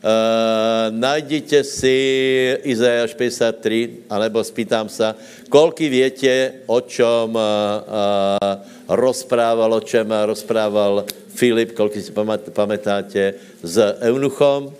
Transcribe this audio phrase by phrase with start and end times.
[0.00, 0.96] Uh,
[1.60, 1.96] si
[2.64, 5.14] Izajáš 53, alebo spýtám se,
[5.48, 11.04] kolky větě, o čem uh, uh, rozprával, o čem rozprával
[11.36, 12.12] Filip, kolky si
[12.52, 14.72] pamätáte, s Eunuchom,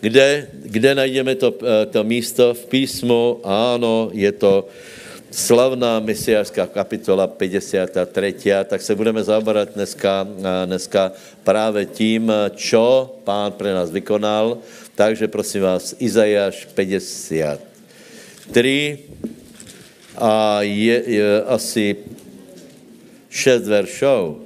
[0.00, 1.54] kde, kde najdeme to,
[1.90, 3.40] to místo v písmu?
[3.42, 4.68] Ano, je to
[5.30, 8.34] slavná mesiářská kapitola 53.
[8.64, 10.28] Tak se budeme zaoberat dneska,
[10.64, 11.12] dneska
[11.44, 14.58] právě tím, čo pán pre nás vykonal.
[14.94, 18.98] Takže prosím vás, Izajáš 53
[20.18, 21.96] a je, je asi
[23.30, 24.36] 6 veršov.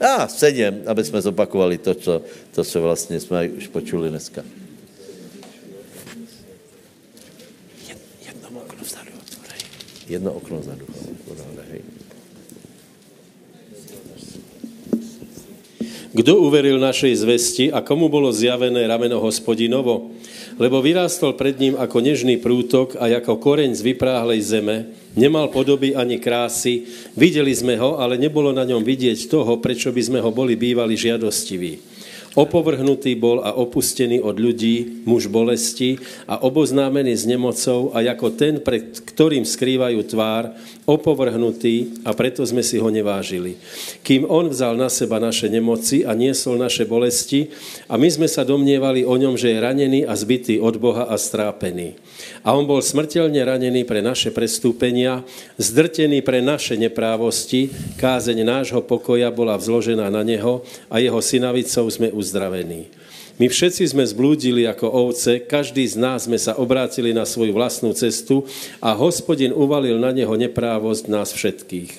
[0.00, 2.22] A, sedm, aby jsme zopakovali to, co,
[2.54, 4.42] to, co vlastně jsme už počuli dneska.
[10.08, 10.84] Jedno okno vzadu.
[16.14, 20.14] Kdo uveril našej zvesti a komu bolo zjavené rameno hospodinovo?
[20.54, 25.98] Lebo vyrástol pred ním ako nežný prútok a ako koreň z vypráhlej zeme, nemal podoby
[25.98, 26.86] ani krásy,
[27.18, 30.94] videli sme ho, ale nebolo na ňom vidieť toho, prečo by sme ho boli bývali
[30.94, 31.93] žiadostiví.
[32.34, 38.58] Opovrhnutý bol a opustený od ľudí, muž bolesti a oboznámený s nemocou a jako ten,
[38.58, 40.50] pred ktorým skrývajú tvár,
[40.84, 43.56] opovrhnutý a preto sme si ho nevážili.
[44.04, 47.48] Kým on vzal na seba naše nemoci a niesol naše bolesti
[47.88, 51.16] a my sme sa domnievali o ňom, že je ranený a zbytý od Boha a
[51.16, 51.96] strápený.
[52.44, 55.24] A on bol smrteľne ranený pre naše prestúpenia,
[55.56, 60.60] zdrtený pre naše neprávosti, kázeň nášho pokoja bola vzložená na neho
[60.92, 63.03] a jeho synavicou sme uzdravení.
[63.34, 67.90] My všetci sme zblúdili ako ovce, každý z nás sme sa obrátili na svoju vlastnú
[67.90, 68.46] cestu
[68.78, 71.90] a hospodin uvalil na neho neprávosť nás všetkých.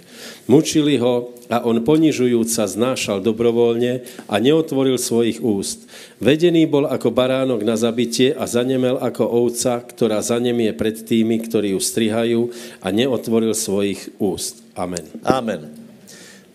[0.48, 5.84] Mučili ho a on ponižujúc sa znášal dobrovoľne a neotvoril svojich úst.
[6.24, 11.76] Vedený bol ako baránok na zabitie a zanemel ako ovca, ktorá zanemie pred tými, ktorí
[11.76, 12.42] ju strihajú
[12.80, 14.64] a neotvoril svojich úst.
[14.72, 15.04] Amen.
[15.28, 15.68] Amen.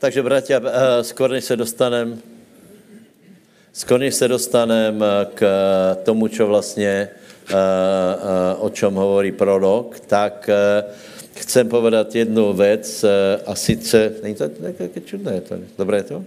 [0.00, 2.29] Takže, bratia, eh, skôr než se dostanem
[3.80, 5.40] Skoro se dostaneme k
[6.04, 10.84] tomu, čo vlastně, eh, eh, o čem hovorí prorok, tak eh,
[11.40, 13.04] chcem povedat jednu věc
[13.46, 16.24] a sice, není to také čudné, to, dobré je to?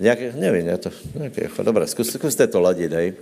[0.00, 3.14] Nějaké, nevím, je to, nějaké, dobré, zkus, zkuste to ladit, hej.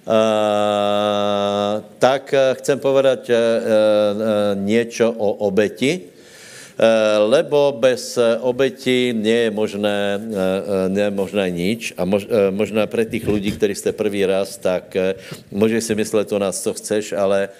[0.00, 6.08] Uh, tak chcem povedat uh, uh, něco o obeti,
[7.28, 11.80] lebo bez eh, obeti nie je možné, eh, nie je možné nič.
[12.00, 14.96] A mož, možná pre tých ľudí, ktorí jste prvý raz, tak
[15.52, 17.52] môžeš si myslet o nás, co chceš, ale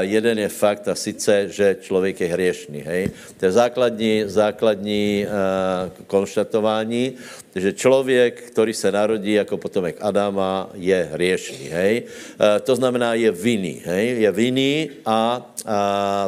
[0.00, 2.78] jeden je fakt a sice, že člověk je hriešný.
[2.78, 3.10] Hej?
[3.40, 7.12] To je základní, základní uh, konštatování,
[7.56, 11.68] že člověk, který se narodí jako potomek Adama, je hriešný.
[11.68, 12.02] Hej?
[12.02, 13.82] Uh, to znamená, je vinný.
[13.84, 14.20] Hej?
[14.20, 15.78] Je vinný a, a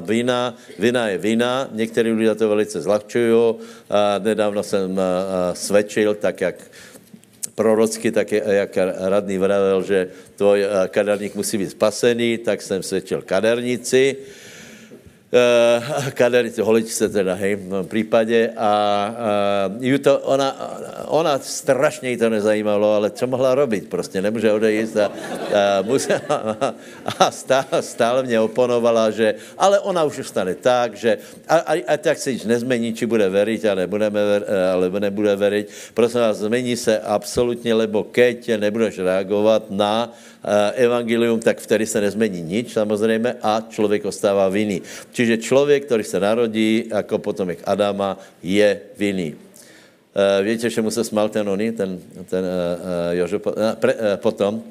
[0.01, 1.69] vina, vina je vina.
[1.73, 3.55] Někteří lidé to velice zlahčují.
[4.19, 4.99] Nedávno jsem uh,
[5.53, 6.57] svědčil, tak jak
[7.55, 13.23] prorocky, tak jak radný vravel, že tvoj eh, kaderník musí být spasený, tak jsem svědčil
[13.23, 14.17] kadernici,
[16.07, 18.71] uh, kadernici, holičce teda, hej, v případě a
[19.83, 20.49] uh, to, ona,
[21.07, 25.13] ona strašně jí to nezajímalo, ale co mohla robit, prostě nemůže odejít a, a,
[25.83, 26.23] musela,
[27.19, 31.19] a stále, stále mě oponovala, že ale ona už stane tak, že
[31.49, 34.21] a, a, a tak se již nezmení, či bude veriť, a nebudeme,
[34.73, 35.67] alebo nebude veriť.
[35.95, 42.01] Prosím vás, zmení se absolutně, lebo keď nebudeš reagovat na Eh, evangelium, tak vtedy se
[42.01, 44.85] nezmení nič samozřejmě a člověk ostává vinný.
[45.09, 49.35] Čiže člověk, který se narodí jako potomek Adama, je vinný.
[49.35, 51.99] Uh, víte, čemu se smál ten oný, ten,
[52.31, 54.63] ten uh, Jožo, uh, pre, uh, potom?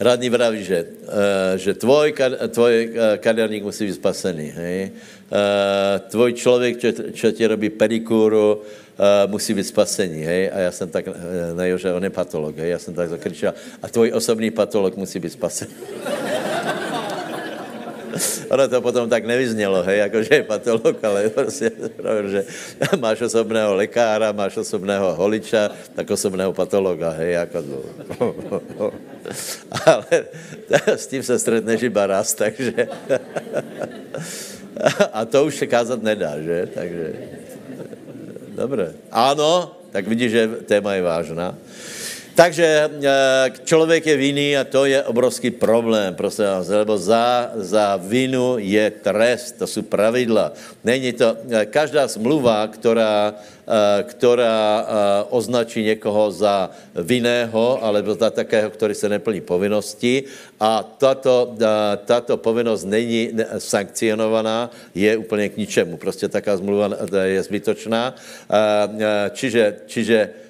[0.00, 2.14] Radný vraví, že, uh, že tvoj,
[2.48, 2.74] tvoj
[3.18, 4.46] kaderník musí být spasený.
[4.54, 4.90] Hej?
[5.28, 6.78] Uh, tvoj člověk,
[7.12, 10.50] čo, ti robí pedikúru, uh, musí být spasení, hej?
[10.54, 11.04] A já jsem tak,
[11.54, 12.70] na Jože, on je patolog, hej?
[12.70, 15.74] Já jsem tak zakričel, a tvoj osobní patolog musí být spasený.
[18.50, 21.70] Ono to potom tak nevyznělo, hej, jako že je patolog, ale prostě,
[22.26, 22.44] že
[22.98, 27.78] máš osobného lekára, máš osobného holiča, tak osobného patologa, hej, jako to.
[29.86, 30.06] ale
[30.86, 32.72] s tím se stretneš iba raz, takže
[35.12, 36.68] a to už se kázat nedá, že?
[36.74, 37.12] Takže
[38.60, 38.92] Dobré.
[39.08, 41.56] Ano, tak vidíš, že téma je vážná.
[42.40, 48.00] Takže eh, člověk je vinný a to je obrovský problém, prosím vás, lebo za, za
[48.00, 50.56] vinu je trest, to jsou pravidla.
[50.80, 54.56] Není to, eh, každá smluva, která, eh, která
[55.28, 60.24] označí někoho za vinného, alebo za takého, který se neplní povinnosti
[60.60, 61.52] a tato,
[62.08, 65.96] tato povinnost není sankcionovaná, je úplně k ničemu.
[66.00, 68.16] Prostě taká smluva je zbytočná.
[69.32, 70.49] Čiže, čiže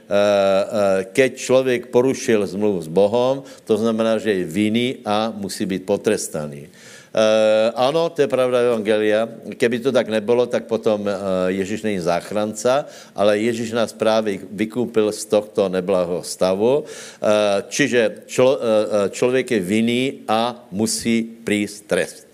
[1.12, 6.67] keď člověk porušil zmluvu s Bohem, to znamená, že je vinný a musí být potrestaný.
[7.11, 9.27] Uh, ano, to je pravda Evangelia.
[9.59, 12.87] Keby to tak nebylo, tak potom uh, Ježíš není záchranca,
[13.19, 16.87] ale Ježíš nás právě vykoupil z tohto neblahého stavu.
[16.87, 16.87] Uh,
[17.67, 18.62] čiže člo, uh,
[19.11, 22.30] člověk je vinný a musí přijít trest.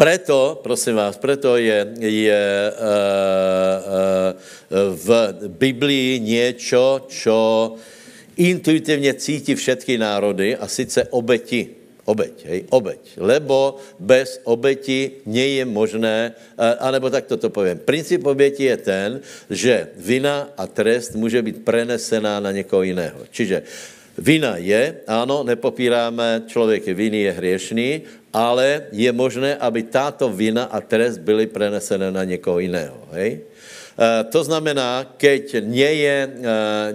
[0.00, 2.88] Preto, prosím vás, preto je, je uh,
[3.84, 5.08] uh, v
[5.60, 7.74] Biblii něco, čo
[8.36, 11.76] intuitivně cítí všetky národy a sice obeti.
[12.00, 13.20] Obeť, hej, obeť.
[13.20, 16.32] Lebo bez obeti nie je možné,
[16.80, 17.78] anebo tak to povím.
[17.84, 19.08] Princip oběti je ten,
[19.52, 23.20] že vina a trest může být prenesená na někoho jiného.
[23.30, 23.62] Čiže
[24.20, 27.90] vina je, ano, nepopíráme, člověk je vinný, je hriešný,
[28.32, 33.00] ale je možné, aby táto vina a trest byly prenesené na někoho jiného.
[33.16, 33.40] Hej?
[34.00, 36.40] Eh, to znamená, keď nie je, eh,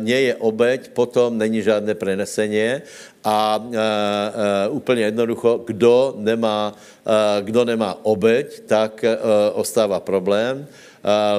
[0.02, 2.82] nie je obeď, potom není žádné prenesenie
[3.22, 6.74] a eh, úplně jednoducho, kdo nemá,
[7.42, 9.06] kdo nemá obeď, tak
[9.54, 10.66] ostává problém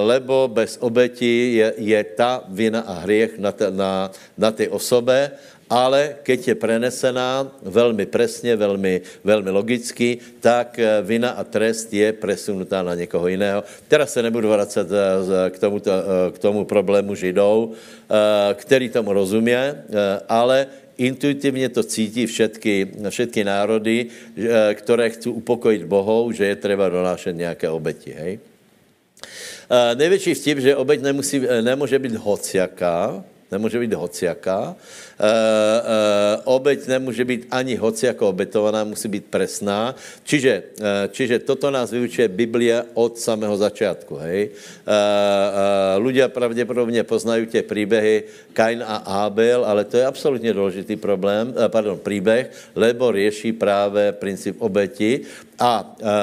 [0.06, 5.34] lebo bez obeti je, je ta vina a hriech na, na, na té osobe
[5.70, 12.12] ale keď je prenesená velmi presně, velmi, velmi logicky, tak eh, vina a trest je
[12.12, 13.64] presunutá na někoho jiného.
[13.88, 17.72] Teraz se nebudu vracet eh, k, tomuto, eh, k tomu problému židou,
[18.54, 19.52] který tomu rozumí,
[20.28, 20.66] ale
[20.98, 24.06] intuitivně to cítí všetky, všetky národy,
[24.74, 28.14] které chcou upokojit Bohou, že je třeba donášet nějaké obeti.
[28.18, 28.38] Hej?
[29.94, 34.74] Největší vtip, že obeť nemusí, nemůže být hociaká, nemůže být hociaká.
[34.74, 35.32] E, e,
[36.44, 39.94] obeď nemůže být ani hociako obetovaná, musí být presná.
[40.24, 44.16] Čiže, e, čiže toto nás vyučuje Biblia od samého začátku.
[44.16, 44.40] Hej?
[44.42, 44.50] E,
[44.86, 48.22] e, ľudia pravděpodobně poznají tě příběhy
[48.52, 48.96] Kain a
[49.26, 55.20] Abel, ale to je absolutně důležitý problém, e, pardon, příběh, lebo řeší právě princip obeti
[55.56, 56.14] a e, e,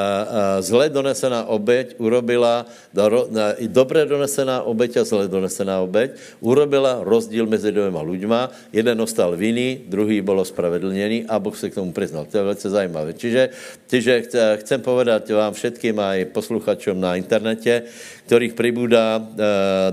[0.62, 7.50] zle donesená obeť urobila, do, e, dobré donesená obeť a zle donesená obeť urobila rozdíl
[7.50, 8.54] mezi dvěma ľuďma.
[8.70, 12.30] Jeden ostal vinný, druhý bylo spravedlněný a Boh se k tomu přiznal.
[12.30, 13.14] To je velice zajímavé.
[13.18, 13.50] Čiže,
[13.90, 14.14] čiže
[14.62, 17.90] chcem povedat vám všetkým aj posluchačům na internete,
[18.30, 19.22] kterých pribúda, e,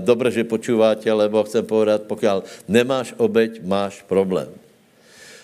[0.05, 4.60] dobře, že počúváte, lebo chcem povedat, pokud nemáš obeť, máš problém.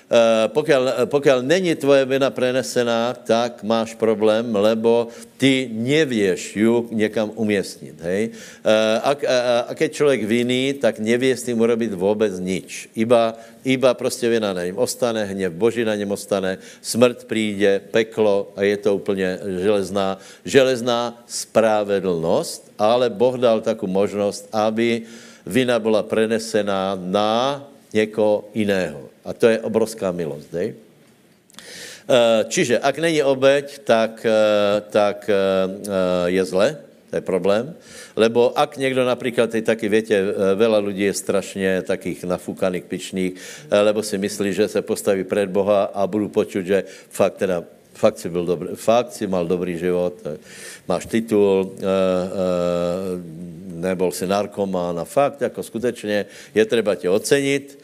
[0.08, 6.88] Eh, pokud, eh, pokud není tvoje vina prenesená, tak máš problém, lebo ty nevěš ju
[6.96, 8.00] někam umístnit.
[8.00, 8.32] Hej?
[8.32, 12.88] Eh, a, a, a keď člověk viní, tak nevě s tím urobit vůbec nič.
[12.96, 13.36] Iba,
[13.68, 18.64] iba prostě vina na něm ostane, hněv Boží na něm ostane, smrt přijde, peklo a
[18.64, 20.18] je to úplně železná,
[20.48, 25.04] železná spravedlnost, ale Boh dal takovou možnost, aby
[25.44, 27.60] vina byla prenesená na
[27.94, 29.17] někoho jiného.
[29.28, 30.48] A to je obrovská milost.
[30.56, 30.88] Dej?
[32.08, 35.36] Eh, čiže, ak není obeď, tak, eh, tak eh,
[36.32, 36.80] je zle,
[37.12, 37.76] to je problém.
[38.16, 40.24] Lebo ak někdo například, teď taky větě,
[40.56, 43.34] vela lidí je strašně takých nafúkaných, pičných,
[43.72, 48.20] lebo si myslí, že se postaví před Boha a budu počuť, že fakt teda fakt
[48.20, 50.14] si byl dobrý, fakt si mal dobrý život,
[50.88, 51.74] máš titul,
[53.74, 57.78] nebol si narkomán a fakt, jako skutečně je třeba tě ocenit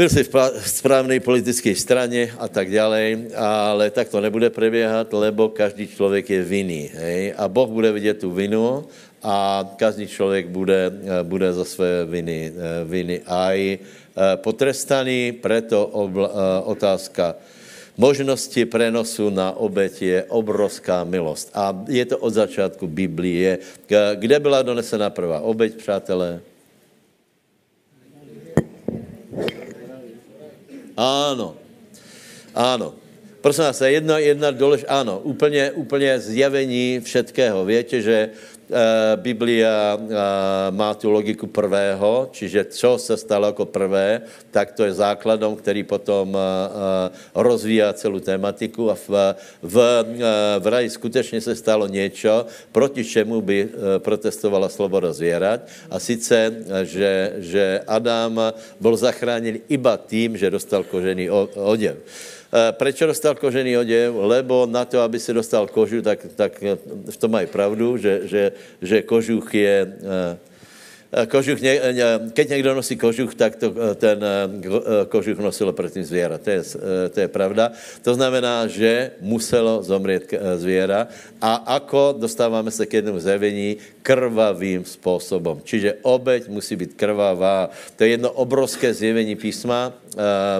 [0.00, 5.52] byl jsi v správné politické straně a tak dále, ale tak to nebude preběhat, lebo
[5.52, 6.88] každý člověk je vinný.
[6.88, 7.36] Hej?
[7.36, 8.88] A Boh bude vidět tu vinu
[9.20, 10.88] a každý člověk bude,
[11.22, 12.52] bude za své viny,
[12.88, 13.80] viny aj eh,
[14.40, 17.36] potrestaný, preto obla, eh, otázka
[18.00, 21.52] možnosti prenosu na obeť je obrovská milost.
[21.52, 23.60] A je to od začátku Biblie.
[24.16, 26.40] Kde byla donesena prvá obeť, přátelé?
[31.00, 31.56] Ano.
[32.54, 32.94] Ano.
[33.40, 37.64] Prosím vás, jedna, jedna důlež, ano, úplně, úplně zjavení všetkého.
[37.64, 38.30] Víte, že
[39.16, 39.98] Biblia
[40.70, 45.82] má tu logiku prvého, čiže co se stalo jako prvé, tak to je základom, který
[45.82, 46.38] potom
[47.34, 49.76] rozvíjá celou tématiku a v, v,
[50.58, 55.60] v raji skutečně se stalo něco, proti čemu by protestovala sloboda zvěrat
[55.90, 58.40] a sice, že, že Adam
[58.80, 61.96] byl zachráněn iba tím, že dostal kožený oděv.
[62.50, 64.14] Eh, Proč dostal kožený oděv?
[64.14, 66.74] Lebo na to, aby si dostal kožu, tak, tak eh,
[67.10, 68.52] v tom mají pravdu, že, že,
[68.82, 69.86] že kožuch je
[71.12, 71.58] eh, Eh, kožuch,
[72.32, 74.18] keď někdo nosí kožuch, tak to, eh, ten
[75.10, 76.38] kožuch nosilo předtím zvěra.
[76.38, 76.62] To je,
[77.10, 77.72] to je pravda.
[78.02, 81.08] To znamená, že muselo zomřít zvěra
[81.42, 85.58] a ako dostáváme se k jednomu zjevení krvavým způsobem.
[85.64, 87.70] Čiže obeď musí být krvavá.
[87.96, 89.92] To je jedno obrovské zjevení písma.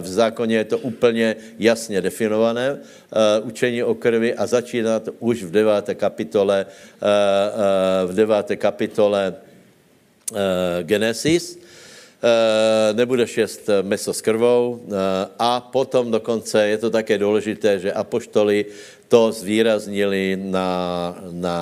[0.01, 2.79] V zákoně je to úplně jasně definované,
[3.43, 6.67] učení o krvi a začíná to už v deváté kapitole,
[8.07, 9.50] v deváté kapitole
[10.83, 11.61] Genesis, uh,
[12.93, 14.81] nebudeš jíst meso s krvou
[15.39, 18.67] a potom dokonce je to také důležité, že apoštoli
[19.09, 20.71] to zvýraznili na,
[21.33, 21.59] na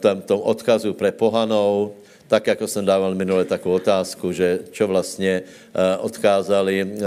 [0.00, 1.94] tom, tom odkazu pre pohanou,
[2.28, 5.42] tak jako jsem dával minule takovou otázku, že čo vlastně
[5.98, 7.00] odkázali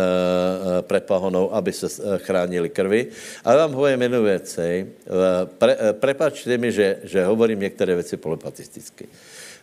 [0.81, 3.07] pre pohanou, aby se chránili krvi.
[3.45, 4.60] A vám povím jednu věc,
[5.57, 9.07] pre, prepačte mi, že, že hovorím některé věci polepatisticky.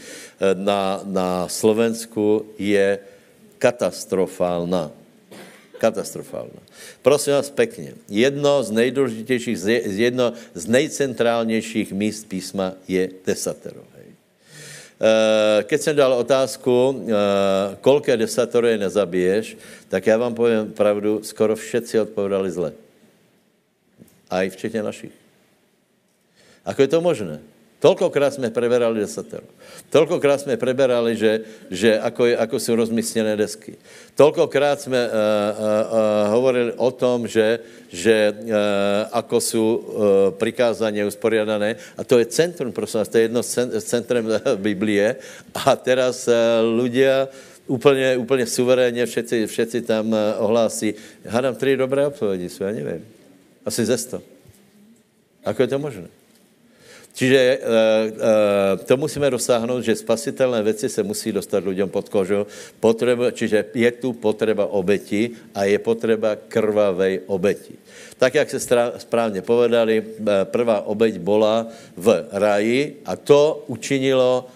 [0.55, 2.99] na, na Slovensku je
[3.59, 4.91] katastrofálna.
[5.79, 6.61] Katastrofálna.
[7.03, 7.95] Prosím vás pěkně.
[8.09, 13.81] Jedno z nejdůležitějších, jedno z nejcentrálnějších míst písma je desatero.
[15.63, 17.05] Keď jsem dal otázku,
[17.81, 19.57] kolké desatero je nezabiješ,
[19.89, 22.73] tak já vám povím pravdu, skoro všetci odpovedali zle.
[24.31, 25.13] A i včetně našich.
[26.65, 27.41] Ako je to možné?
[27.81, 29.49] Tolkokrát jsme preberali desatero.
[29.89, 33.75] Tolkokrát jsme preberali, že, že ako, je, ako jsou rozmístěné desky.
[34.15, 37.59] Tolkokrát jsme uh, uh, uh, hovorili o tom, že,
[37.89, 38.53] že uh,
[39.13, 39.95] ako jsou uh,
[40.37, 41.77] prikázání usporiadané.
[41.97, 45.17] A to je centrum, prosím vás, to je jedno z centrem Biblie.
[45.55, 47.29] A teraz uh, ľudia
[47.67, 50.95] úplně, úplně suverénně, všetci, všetci tam uh, ohlásí.
[51.27, 53.20] Hádám tři dobré odpovědi, jsou, já nevím.
[53.71, 54.19] Asi ze sto.
[55.47, 56.11] Ako je to možné?
[57.15, 57.59] Čiže e, e,
[58.83, 62.47] to musíme dosáhnout, že spasitelné věci se musí dostat lidem pod kožu.
[62.83, 67.79] Potreba, čiže je tu potreba obeti a je potreba krvavej obeti.
[68.19, 68.59] Tak, jak se
[68.99, 70.05] správně povedali, e,
[70.51, 74.51] prvá obeť byla v raji a to učinilo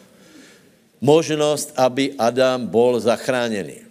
[0.98, 3.83] možnost, aby Adam bol zachráněný.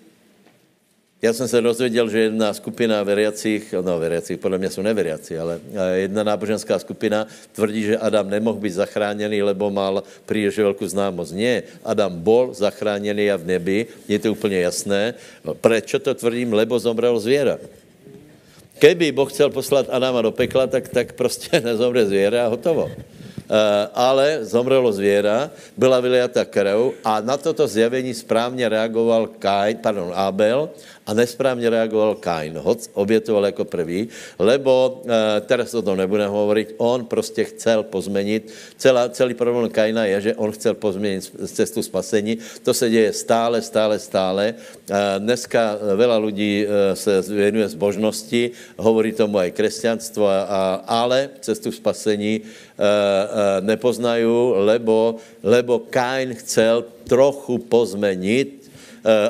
[1.24, 5.60] Já jsem se dozvěděl, že jedna skupina veriacích, no veriacích, podle mě jsou neveriaci, ale
[5.94, 11.32] jedna náboženská skupina tvrdí, že Adam nemohl být zachráněný, lebo mal příliš velkou známost.
[11.32, 15.14] Ne, Adam bol zachráněný a v nebi, je to úplně jasné.
[15.62, 16.54] Proč to tvrdím?
[16.54, 17.58] Lebo zomrel zvěra.
[18.80, 22.92] Keby Boh chcel poslat Adama do pekla, tak, tak prostě nezomře zvěra a hotovo.
[23.44, 30.12] Uh, ale zomrelo zvěra, byla vyliata krev a na toto zjevení správně reagoval Kain, pardon,
[30.16, 30.70] Abel
[31.06, 32.58] a nesprávně reagoval Kain.
[32.58, 34.08] Hoc obětoval jako prvý,
[34.40, 40.06] lebo, e, teraz o tom nebudeme hovorit, on prostě chcel pozmenit, celá, celý problém Kaina
[40.06, 42.38] je, že on chcel pozměnit cestu spasení.
[42.64, 44.56] To se děje stále, stále, stále.
[44.56, 44.56] E,
[45.20, 52.42] dneska veľa lidí e, se věnuje zbožnosti, hovorí tomu aj křesťanstvo, a, ale cestu spasení
[53.62, 54.26] nepoznají,
[54.66, 58.63] lebo, lebo Kain chcel trochu pozmenit Eh,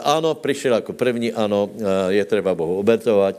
[0.04, 3.36] ano, přišel jako první, ano, eh, je třeba Bohu obetovat,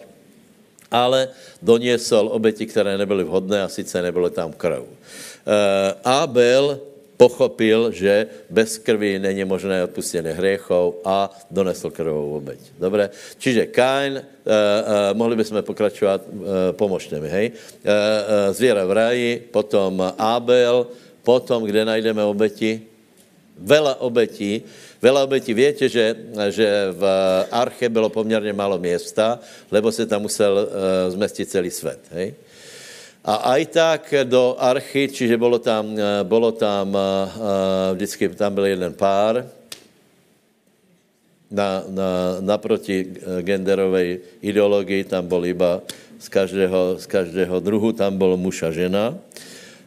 [0.90, 1.28] ale
[1.62, 4.82] doniesol obeti, které nebyly vhodné a sice nebylo tam krv.
[4.82, 6.80] Eh, Abel
[7.16, 12.74] pochopil, že bez krvi není možné odpustěné hriechov a donesl krvovou obeť.
[12.78, 13.10] Dobré?
[13.38, 14.18] Čiže Kain,
[15.14, 16.42] mohli bychom pokračovat, uh,
[16.74, 17.46] pomožte mi, hej?
[18.50, 20.90] Zvěra v raji, potom Abel,
[21.22, 22.82] potom, kde najdeme obeti?
[23.58, 24.62] Vela obetí,
[25.04, 25.52] Vela obetí.
[25.54, 26.16] Větě, že,
[26.48, 27.04] že v
[27.52, 32.00] arche bylo poměrně málo města, lebo se tam musel uh, zmestit celý svět.
[32.10, 32.34] Hej?
[33.24, 36.96] A aj tak do archy, čiže bylo tam, uh, bylo tam uh,
[37.92, 39.44] vždycky tam byl jeden pár,
[41.52, 45.84] na, na, naproti genderové ideologii tam byl iba
[46.18, 49.14] z každého, z každého druhu, tam byl muž a žena.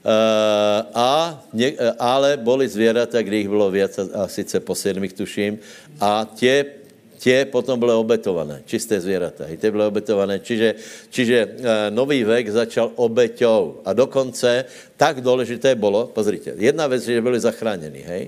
[0.07, 5.11] Eh, a, ně, eh, ale boli zvěrata, kdy jich bylo víc, a, sice po sedmých
[5.13, 5.59] tuším,
[5.99, 6.79] a tě
[7.17, 9.51] tie potom byly obetované, čisté zvěrata.
[9.51, 10.39] I tie byly obetované.
[10.39, 10.75] Čiže,
[11.09, 11.47] čiže e,
[11.89, 13.81] nový vek začal obeťou.
[13.83, 18.23] A dokonce tak důležité bylo, pozrite, jedna věc, že byli zachráněni, hej?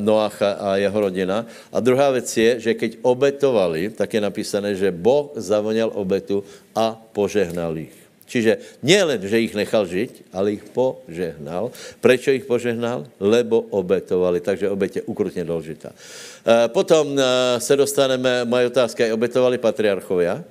[0.00, 1.44] Noach a jeho rodina.
[1.72, 6.40] A druhá věc je, že keď obetovali, tak je napísané, že Boh zavonil obetu
[6.72, 7.99] a požehnal ich.
[8.30, 11.74] Čiže nie len, že ich nechal žiť, ale ich požehnal.
[11.98, 13.10] Prečo ich požehnal?
[13.18, 14.38] Lebo obetovali.
[14.38, 15.90] Takže obet je ukrutně důležitá.
[15.90, 17.22] E, potom e,
[17.58, 20.46] se dostaneme, moje otázka je, obetovali patriarchovia?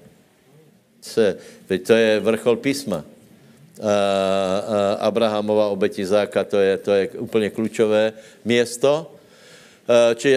[1.00, 1.40] Se,
[1.88, 3.08] to je vrchol písma.
[3.80, 3.88] Uh,
[5.00, 9.08] Abrahamova oběť Izáka, to je, to je úplně klíčové město.
[10.20, 10.36] Či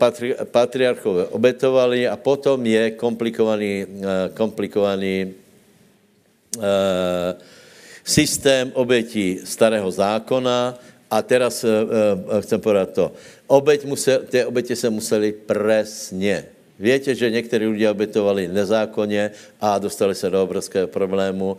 [0.00, 5.36] patri, patriarchové obetovali a potom je komplikovaný, uh, komplikovaný
[8.04, 10.78] systém obětí starého zákona
[11.10, 11.70] a teraz uh,
[12.40, 13.12] chcem povedat to.
[13.46, 16.44] Obeť musel, ty oběti se museli presně.
[16.78, 21.56] Víte, že někteří lidé obetovali nezákonně a dostali se do obrovského problému.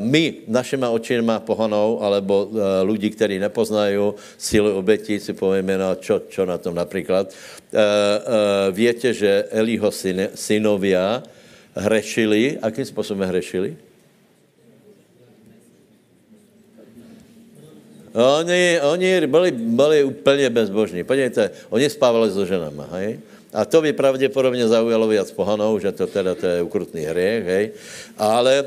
[0.00, 2.50] My, našima očima pohanou, alebo
[2.82, 3.94] lidi, kteří nepoznají
[4.38, 7.30] sílu obětí, si povíme, no, čo, čo na tom například.
[8.74, 9.90] Víte, že Eliho
[10.34, 11.22] synovia
[11.78, 12.58] hrešili.
[12.58, 13.76] Akým způsobem hrešili?
[18.18, 21.04] Oni, oni byli, byli úplně bezbožní.
[21.04, 23.18] Podívejte, oni spávali so ženama, hej?
[23.54, 27.64] A to by pravděpodobně zaujalo víc pohanou, že to teda to je ukrutný hriech, hej?
[28.18, 28.64] Ale,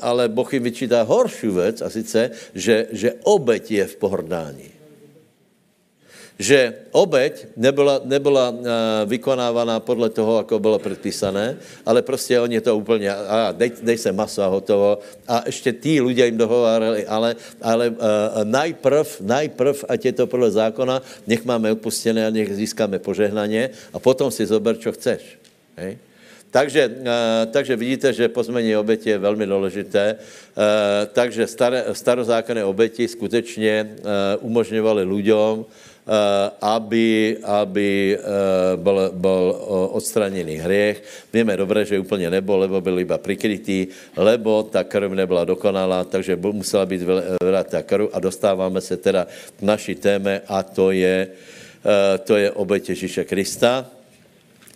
[0.00, 4.75] ale Boh jim vyčítá horší věc, a sice, že, že obeť je v pohrdání
[6.36, 8.58] že obeď nebyla, nebyla uh,
[9.08, 14.12] vykonávaná podle toho, jako bylo předpísané, ale prostě oni to úplně, a dej, dej se
[14.12, 14.98] maso a hotovo.
[15.28, 17.96] A ještě tí lidé jim dohovárali, ale, ale uh,
[18.44, 23.98] najprv, najprv, ať je to podle zákona, nech máme odpustené a nech získáme požehnaně a
[23.98, 25.40] potom si zober, čo chceš.
[25.76, 25.96] Hej?
[26.52, 27.04] Takže, uh,
[27.48, 30.16] takže vidíte, že pozmení oběti je velmi důležité.
[31.12, 33.96] Takže staré, starozákonné oběti skutečně
[34.40, 35.95] umožňovaly lidem, Eh,
[36.62, 39.58] aby, aby eh, byl, byl
[39.90, 41.02] odstraněný hriech.
[41.32, 43.86] Víme dobře, že úplně nebyl, lebo byl iba prikrytý,
[44.16, 47.02] lebo ta krv nebyla dokonalá, takže musela být
[47.42, 49.26] vrátá krv a dostáváme se teda
[49.58, 53.86] k naší téme a to je, eh, to je oběť Ježíše Krista,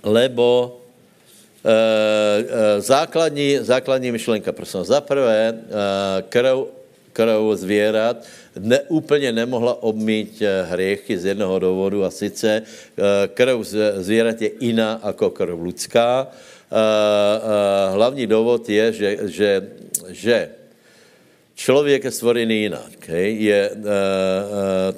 [0.02, 0.76] lebo
[2.78, 4.80] základní, základní myšlenka, prosím.
[4.84, 5.60] Za prvé,
[6.32, 6.72] krv,
[7.12, 8.16] krv zvěrat
[8.58, 14.50] ne, úplně nemohla obmít eh, hriechy z jednoho důvodu a sice eh, krv zvířat je
[14.60, 16.26] jiná jako krv lidská.
[16.26, 19.68] Eh, hlavní důvod je, že, že,
[20.08, 20.50] že
[21.54, 23.08] člověk je stvorený jinak.
[23.08, 23.36] Hej?
[23.42, 23.70] Je,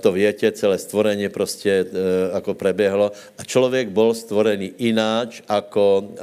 [0.01, 1.87] to větě, celé stvorení prostě
[2.35, 6.15] jako preběhlo a člověk byl stvorený jináč jako,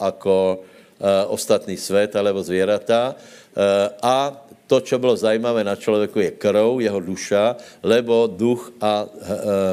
[0.00, 0.60] jako
[1.26, 3.16] ostatní svět alebo zvěrata
[4.02, 4.41] a
[4.72, 9.04] to, co bylo zajímavé na člověku, je krv, jeho duša, lebo duch a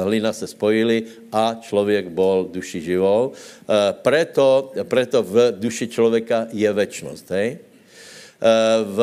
[0.04, 3.32] hlina se spojili a člověk byl duši živou.
[3.32, 7.30] E, preto, preto v duši člověka je večnost.
[7.32, 7.48] Hej?
[7.48, 7.58] E,
[8.84, 8.98] v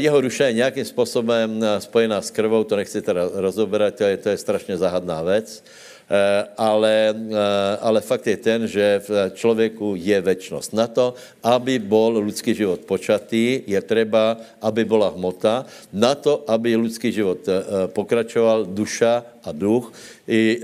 [0.00, 4.28] jeho duše je nějakým způsobem spojená s krvou, to nechci teda rozoberat, to je, to
[4.32, 5.64] je strašně záhadná věc.
[6.12, 10.76] Eh, ale, eh, ale fakt je ten, že v člověku je večnost.
[10.76, 15.64] Na to, aby byl lidský život počatý, je třeba, aby byla hmota.
[15.88, 19.92] Na to, aby lidský život eh, pokračoval, duša a duch,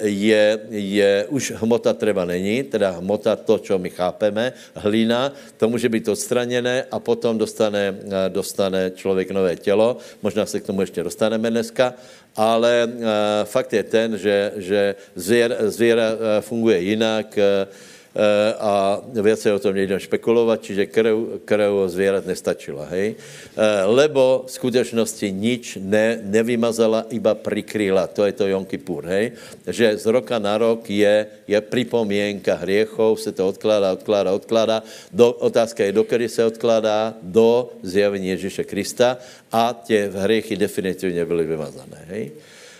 [0.03, 5.88] je, je už hmota třeba není, teda hmota to, co my chápeme, hlina, to může
[5.88, 7.95] být odstraněné a potom dostane,
[8.29, 9.97] dostane člověk nové tělo.
[10.23, 11.95] Možná se k tomu ještě dostaneme dneska
[12.38, 13.03] ale uh,
[13.45, 17.38] fakt je ten, že, že zvěr, zvěra uh, funguje jinak
[18.59, 19.03] a
[19.35, 23.14] se o tom nejdem špekulovat, čiže krv, krv zvěrat nestačila, hej?
[23.87, 29.33] Lebo v skutečnosti nič ne, nevymazala, iba prikryla, to je to Jom Kippur, hej?
[29.66, 34.77] Že z roka na rok je, je připomínka hriechov, se to odkládá, odkládá, odkládá.
[35.12, 37.14] Do, otázka je, do kdy se odkládá?
[37.23, 39.18] Do zjavení Ježíše Krista
[39.53, 42.01] a tě hriechy definitivně byly vymazané.
[42.09, 42.31] Hej?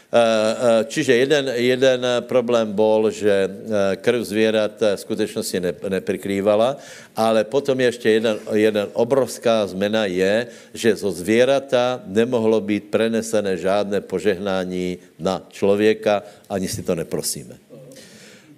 [0.09, 6.77] Eh, eh, čiže jeden, jeden problém byl, že eh, krv zvěrat skutečnosti ne, neprikrývala,
[7.16, 14.01] ale potom ještě jeden, jeden obrovská zmena je, že zo zvěrata nemohlo být prenesené žádné
[14.01, 17.68] požehnání na člověka, ani si to neprosíme.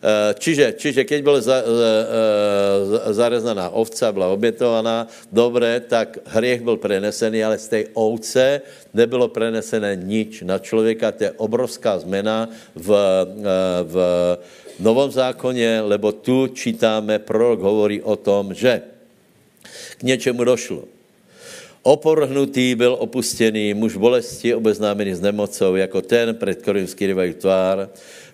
[0.00, 1.92] Eh, čiže, čiže keď byla za, za,
[3.12, 8.64] zarezaná ovca, byla obětovaná, dobré, tak hriech byl prenesený, ale z té ovce
[8.96, 11.12] nebylo prenesené nič na člověka.
[11.12, 12.88] To je obrovská zmena v,
[13.84, 13.96] v
[14.80, 18.80] Novom zákoně, lebo tu čítáme, prorok hovorí o tom, že
[19.98, 20.84] k něčemu došlo.
[21.82, 27.88] Oporhnutý byl opustený, muž bolesti obeznámený s nemocou, jako ten, před kterým skrývají tvár,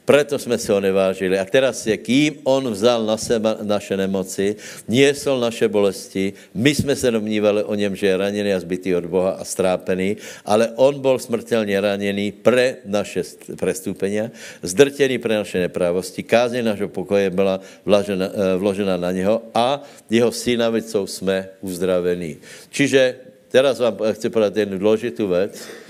[0.06, 1.34] proto jsme se ho nevážili.
[1.38, 4.56] A teraz je, kým on vzal na sebe naše nemoci,
[4.88, 9.06] niesol naše bolesti, my jsme se domnívali o něm, že je raněný a zbytý od
[9.10, 10.16] Boha a strápený,
[10.46, 13.26] ale on byl smrtelně raněný pre naše
[13.58, 14.30] prestúpenia,
[14.62, 20.30] zdrtěný pre naše neprávosti, kázně našeho pokoje byla vložena, eh, vložena na něho a jeho
[20.32, 22.38] synavicou jsme uzdravení.
[22.70, 23.16] Čiže
[23.50, 25.85] teraz vám chci povedat jednu důležitou věc.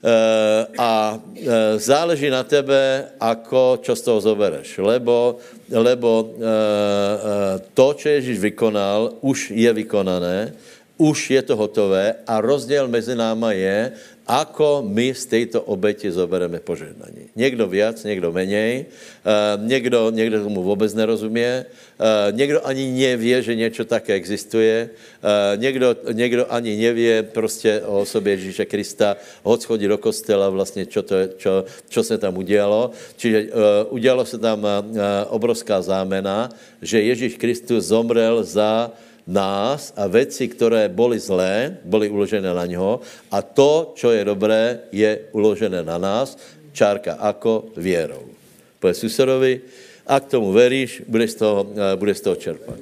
[0.00, 4.80] Eh, a eh, záleží na tebe, ako, čo z toho zobereš.
[4.80, 5.36] Lebo,
[5.68, 10.56] lebo eh, to, čo Ježíš vykonal, už je vykonané,
[10.96, 13.92] už je to hotové a rozdíl mezi náma je,
[14.30, 17.34] ako my z této obeti zobereme požehnání.
[17.34, 18.86] Někdo viac, někdo menej,
[19.26, 25.58] uh, někdo, někdo tomu vůbec nerozumí, uh, někdo ani nevě, že něco také existuje, uh,
[25.58, 31.02] někdo, někdo ani nevě prostě o osobě Ježíše Krista, hoď chodí do kostela, vlastně, čo,
[31.02, 32.90] to je, čo, čo se tam udělalo.
[33.16, 33.50] Čiže
[33.90, 34.66] udělalo se tam
[35.28, 36.50] obrovská zámena,
[36.82, 38.90] že Ježíš Kristus zomrel za
[39.26, 44.78] nás a věci, které byly zlé, byly uložené na něho a to, co je dobré,
[44.92, 46.38] je uložené na nás,
[46.72, 48.24] čárka ako věrou.
[48.80, 49.60] Poje susedovi,
[50.10, 52.80] a k tomu veríš, budeš z toho, eh, budeš z toho čerpat.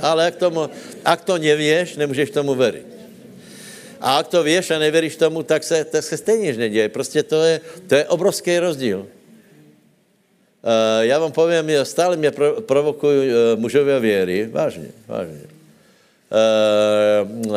[0.00, 0.68] Ale ak, tomu,
[1.04, 2.88] ak to nevíš, nemůžeš tomu věřit.
[4.00, 6.88] A ak to víš a nevěříš tomu, tak se, tak se stejně neděje.
[6.88, 9.08] Prostě to je, to je obrovský rozdíl.
[10.64, 15.40] Uh, já vám povím, stále mě pro, provokují uh, mužové věry, vážně, vážně.
[17.20, 17.56] Uh,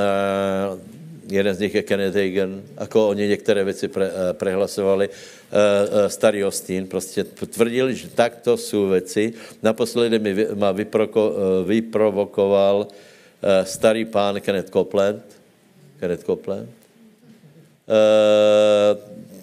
[1.30, 5.10] jeden z nich je Kenneth Hagen, jako oni některé věci pre, prehlasovali.
[6.08, 9.34] Starý Ostín prostě tvrdil, že takto jsou věci.
[9.64, 12.88] Naposledy mi vy, vyproko, vyprovokoval
[13.64, 15.24] starý pán Kenneth Copeland.
[16.00, 16.70] Kenneth Copeland.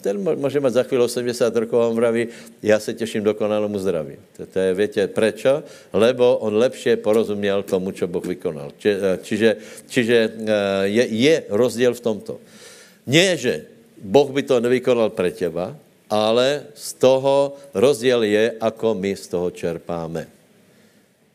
[0.04, 2.28] Ten může mít za chvíli 80 rokov a on vraví,
[2.60, 4.20] já se těším dokonalému zdraví.
[4.36, 5.64] To, to je, větě, prečo?
[5.92, 8.76] Lebo on lepše porozuměl tomu, co Boh vykonal.
[8.76, 9.56] Či, eh, čiže,
[9.88, 12.36] čiže eh, je, je rozdíl v tomto.
[13.08, 13.64] Nie, že
[13.96, 15.72] Boh by to nevykonal pre těba,
[16.12, 20.28] ale z toho rozdíl je, ako my z toho čerpáme.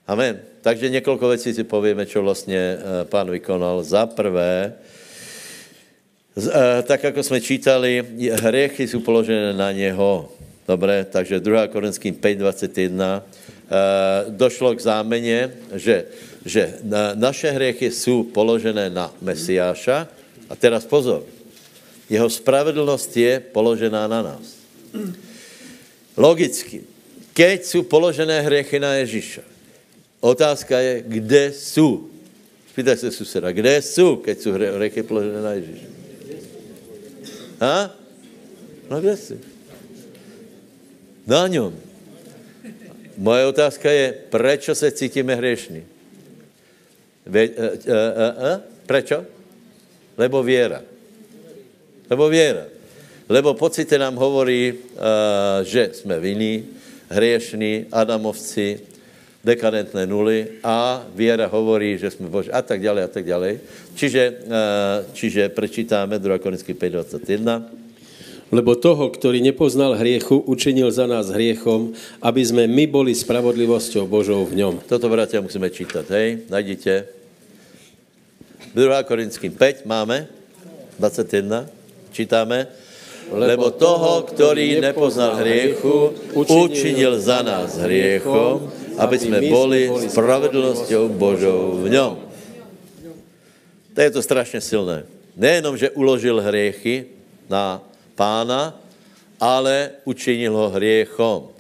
[0.06, 0.46] Amen.
[0.62, 3.82] Takže několik věcí si povíme, co vlastně eh, pán vykonal.
[3.82, 4.78] Za prvé,
[6.84, 10.32] tak, jako jsme čítali, hriechy jsou položené na něho.
[10.68, 11.68] Dobré, takže 2.
[11.68, 13.22] Korinským 5.21
[14.30, 16.06] došlo k zámeně, že,
[16.46, 16.74] že
[17.16, 20.08] naše hriechy jsou položené na Mesiáša.
[20.50, 21.26] A teraz pozor,
[22.10, 24.58] jeho spravedlnost je položená na nás.
[26.18, 26.84] Logicky,
[27.34, 29.42] keď jsou položené hriechy na Ježíša,
[30.20, 32.10] otázka je, kde jsou?
[32.70, 35.99] Spýtaj se suseda, kde jsou, keď jsou hriechy položené na Ježíša?
[38.90, 39.40] No kde jsi?
[41.28, 41.76] Na něm.
[43.18, 45.84] Moje otázka je, proč se cítíme hřešní?
[47.28, 48.62] Uh, uh, uh?
[48.86, 49.26] Prečo?
[50.18, 50.82] Lebo věra.
[52.10, 52.66] Lebo věra.
[53.30, 54.74] Lebo pocity nám hovorí,
[55.64, 56.66] že jsme vinní,
[57.10, 58.80] hriešní, Adamovci,
[59.40, 63.60] dekadentné nuly a věra hovorí, že jsme boží a tak dále a tak dále.
[63.96, 66.40] Čiže, eh, čiže prečítáme 2.
[66.40, 67.80] Korinský 5.21.
[68.50, 74.42] Lebo toho, ktorý nepoznal hriechu, učinil za nás hriechom, aby sme my boli spravodlivosťou Božou
[74.50, 74.82] v ňom.
[74.90, 76.28] Toto, bratia, musíme čítať, hej?
[76.50, 77.06] Najdite.
[78.74, 79.06] 2.
[79.06, 80.26] Korinským 5 máme,
[80.98, 81.70] 21,
[82.10, 82.66] čítáme.
[83.30, 88.66] Lebo toho, ktorý nepoznal hriechu, učinil za nás hriechom,
[89.00, 92.12] aby jsme boli spravedlností Božou v něm.
[93.94, 95.04] To je to strašně silné.
[95.36, 97.06] Nejenom, že uložil hriechy
[97.50, 97.82] na
[98.16, 98.76] pána,
[99.40, 101.56] ale učinil ho hriechom.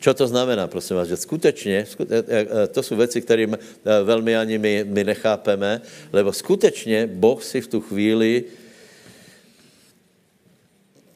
[0.00, 3.56] Čo to znamená, prosím vás, že skutečně, skute, eh, eh, to jsou věci, které eh,
[4.02, 5.80] velmi ani my, my nechápeme,
[6.12, 8.44] lebo skutečně Boh si v tu chvíli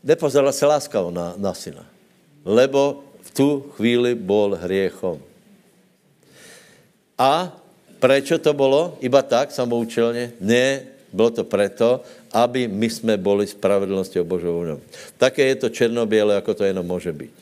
[0.05, 1.87] nepozerala se láskavo na, na syna,
[2.45, 5.17] lebo v tu chvíli bol hriechom.
[7.19, 7.53] A
[7.99, 8.99] prečo to bylo?
[9.01, 10.33] Iba tak, samoučelně?
[10.41, 14.81] Ne, bylo to preto, aby my jsme boli spravedlností Božou.
[15.19, 17.35] Také je to černoběle, jako to jenom může být.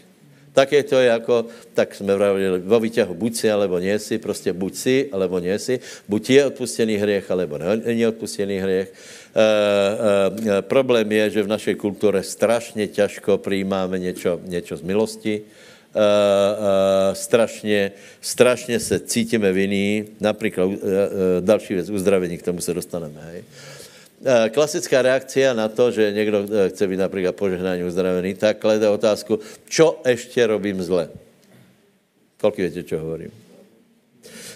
[0.52, 4.52] Tak je to jako, tak jsme vravili, vo výťahu buď si, alebo nie si, prostě
[4.52, 8.92] buď si, alebo nie si, buď je odpustený hriech, alebo není odpustený hriech.
[8.92, 9.44] E,
[10.52, 13.98] e, problém je, že v našej kultúre strašně ťažko přijímáme
[14.44, 15.42] něco z milosti.
[15.94, 22.60] E, e, strašně, strašně se cítíme vinní, například e, e, další věc, uzdravení, k tomu
[22.60, 23.20] se dostaneme.
[23.24, 23.44] Hej.
[24.22, 28.86] Eh, klasická reakcia na to, že někdo eh, chce být například požehnání uzdravený, tak klade
[28.88, 31.10] otázku, čo ještě robím zle?
[32.38, 33.34] Kolik víte, čo hovorím?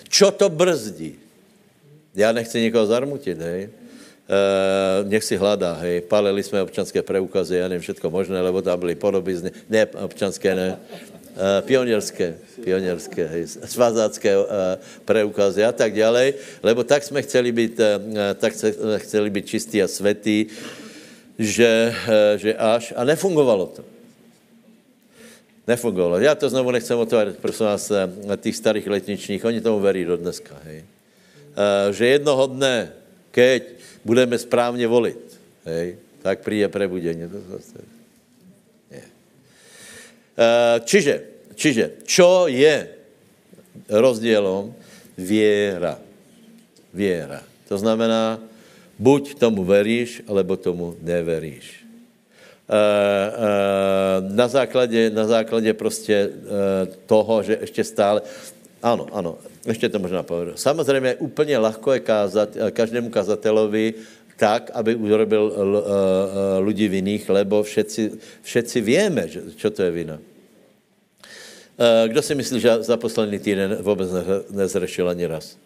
[0.07, 1.19] Čo to brzdí?
[2.15, 3.63] Já nechci nikoho zarmutit, hej.
[3.63, 3.71] E,
[5.05, 6.01] nech si hledá, hej.
[6.01, 9.39] Palili jsme občanské preukazy, já nevím, všetko možné, lebo tam byly podoby,
[9.71, 11.16] ne občanské, ne, Eh,
[11.61, 14.47] pionierské, pionierské, hej, svazácké uh,
[15.05, 17.87] preukazy a tak ďalej, lebo tak jsme chceli být, uh,
[18.35, 18.53] tak
[18.97, 20.47] chceli být čistí a svetí,
[21.39, 21.95] že,
[22.37, 23.85] že až, a nefungovalo to.
[25.69, 26.19] Nefungovalo.
[26.19, 27.93] Já to znovu nechcem otvárat, prosím vás,
[28.37, 30.85] těch starých letničních, oni tomu verí do dneska, hej.
[31.91, 32.93] Že jednoho dne,
[33.31, 33.63] keď
[34.05, 37.29] budeme správně volit, hej, tak přijde prebudení.
[37.29, 37.96] To zase, Eh,
[40.85, 41.15] čiže,
[41.57, 42.89] čiže, čo je
[43.89, 44.75] rozdielom?
[45.17, 45.97] Viera.
[46.93, 47.41] Viera.
[47.69, 48.41] To znamená,
[49.01, 51.87] buď tomu veríš, alebo tomu neveríš.
[52.67, 53.35] Eh, eh,
[54.35, 56.31] na základě, na základě prostě
[57.07, 58.23] toho, že ještě stále,
[58.83, 60.53] ano, ano, ještě to možná povedu.
[60.55, 63.95] Samozřejmě úplně lahko je kázat každému kazatelovi
[64.37, 68.03] tak, aby urobil eh, eh, lidi vinných, lebo všetci,
[68.45, 69.25] všetci víme,
[69.57, 70.21] čo to je vina.
[71.77, 74.11] Eh, kdo si myslí, že za poslední týden vůbec
[74.53, 75.57] nezrešil ani raz?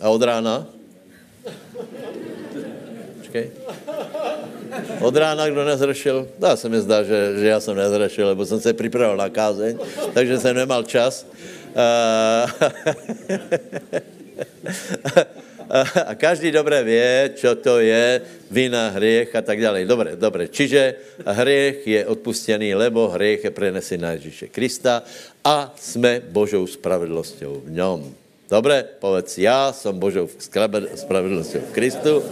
[0.00, 0.66] A od rána?
[3.18, 3.50] Počkej.
[5.02, 6.28] Od rána, kdo nezrešil?
[6.38, 9.78] Dá se mi zdá, že, že já jsem nezrešil, lebo jsem se připravil na kázeň,
[10.14, 11.26] takže jsem nemal čas.
[16.06, 18.18] a každý dobré vie, čo to je
[18.50, 19.86] vina, hriech a tak dále.
[19.86, 20.50] Dobre, dobre.
[20.50, 25.06] Čiže hriech je odpustený, lebo hriech je prenesený na Ježíše Krista
[25.46, 27.98] a jsme Božou spravedlnosťou v ňom.
[28.50, 30.26] Dobre, povedz, já jsem Božou
[30.94, 32.22] spravedlnosťou v Kristu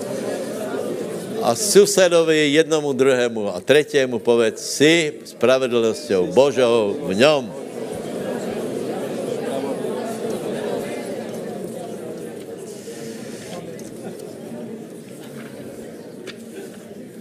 [1.42, 7.67] a susedovi jednomu, druhému a třetímu povedz, si spravedlnosťou Božou v ňom.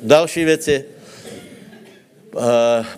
[0.08, 0.82] Další věc uh,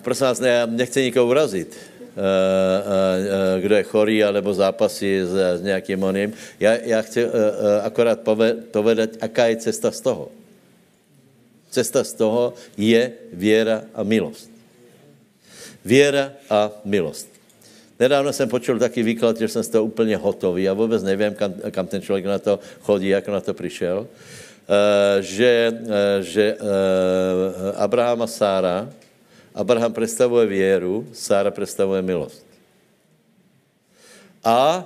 [0.02, 5.62] prosím vás, ne, nechci nikoho urazit, uh, uh, kdo je chorý, alebo zápasí s, s
[5.62, 6.34] nějakým oným.
[6.60, 7.42] Já, já chci uh, uh,
[7.84, 8.20] akorát
[8.72, 10.30] povedat, aká je cesta z toho.
[11.70, 14.52] Cesta z toho je věra a milost.
[15.86, 17.30] Věra a milost.
[18.00, 20.64] Nedávno jsem počul taky výklad, že jsem z toho úplně hotový.
[20.64, 24.00] Já vůbec nevím, kam, kam ten člověk na to chodí, jak na to přišel.
[24.00, 24.49] Uh, Eh,
[25.20, 26.62] že, eh, že eh,
[27.76, 28.90] Abraham a Sára,
[29.56, 32.46] Abraham představuje věru, Sára představuje milost.
[34.46, 34.86] A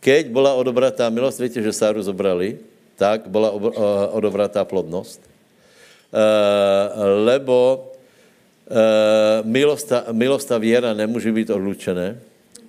[0.00, 2.58] keď byla odobratá milost, víte, že Sáru zobrali,
[2.96, 3.50] tak byla
[4.12, 5.20] odobratá plodnost.
[7.24, 7.88] Lebo
[9.42, 12.20] milost a, milost a věra nemůže být odlučené.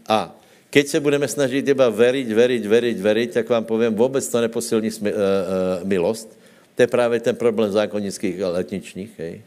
[0.08, 0.36] A
[0.72, 4.92] Keď se budeme snažit iba veriť, veriť, veriť, veriť, tak vám povím, vůbec to neposilní
[4.92, 6.32] smi, uh, uh, milost.
[6.76, 9.12] To je právě ten problém zákonických a letničních.
[9.20, 9.42] Hej.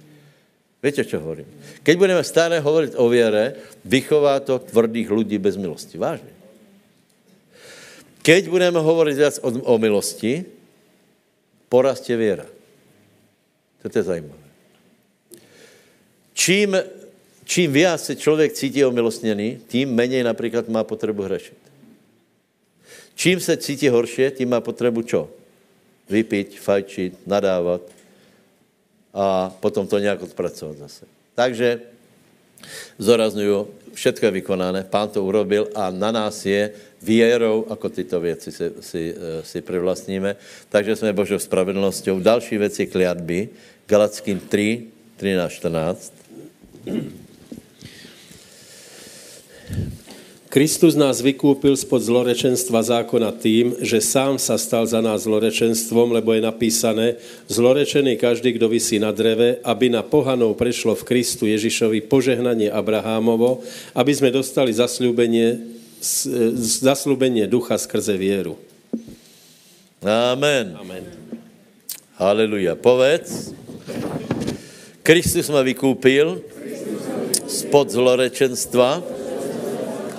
[0.85, 1.49] Víte, čo hovorím?
[1.81, 3.57] Keď budeme stále hovorit o věre,
[3.89, 5.97] vychová to tvrdých lidí bez milosti.
[5.97, 6.29] Vážně.
[8.21, 10.45] Keď budeme hovorit viac o, o milosti,
[11.73, 12.45] porastě věra.
[13.81, 14.45] To je zajímavé.
[16.37, 16.77] Čím
[17.45, 21.59] čím víc se člověk cítí omilostněný, tím méně například má potřebu hřešit.
[23.15, 25.31] Čím se cítí horšie, tím má potřebu čo?
[26.11, 27.81] Vypít, fajčit, nadávat
[29.15, 31.07] a potom to nějak odpracovat zase.
[31.35, 31.81] Takže
[32.99, 36.71] zoraznuju, všetko je vykonané, pán to urobil a na nás je
[37.03, 40.37] věrou, ako tyto věci si, si, eh, si privlastníme.
[40.69, 42.11] Takže jsme Božou spravedlností.
[42.21, 43.49] Další věci kliatby,
[43.87, 44.83] Galackým 3,
[45.17, 46.13] 13, 14.
[50.55, 56.31] Kristus nás vykúpil spod zlorečenstva zákona tým, že sám sa stal za nás zlorečenstvom, lebo
[56.31, 57.19] je napísané,
[57.51, 63.67] zlorečený každý, kdo vysí na dreve, aby na pohanov prešlo v Kristu Ježišovi požehnanie Abrahámovo,
[63.99, 65.59] aby sme dostali zasľúbenie,
[66.87, 68.55] zasľúbenie ducha skrze vieru.
[70.07, 70.79] Amen.
[70.79, 71.03] Amen.
[72.15, 72.79] Haleluja.
[72.79, 73.51] Povedz,
[75.03, 76.39] Kristus ma vykúpil
[77.51, 79.03] spod zlorečenstva,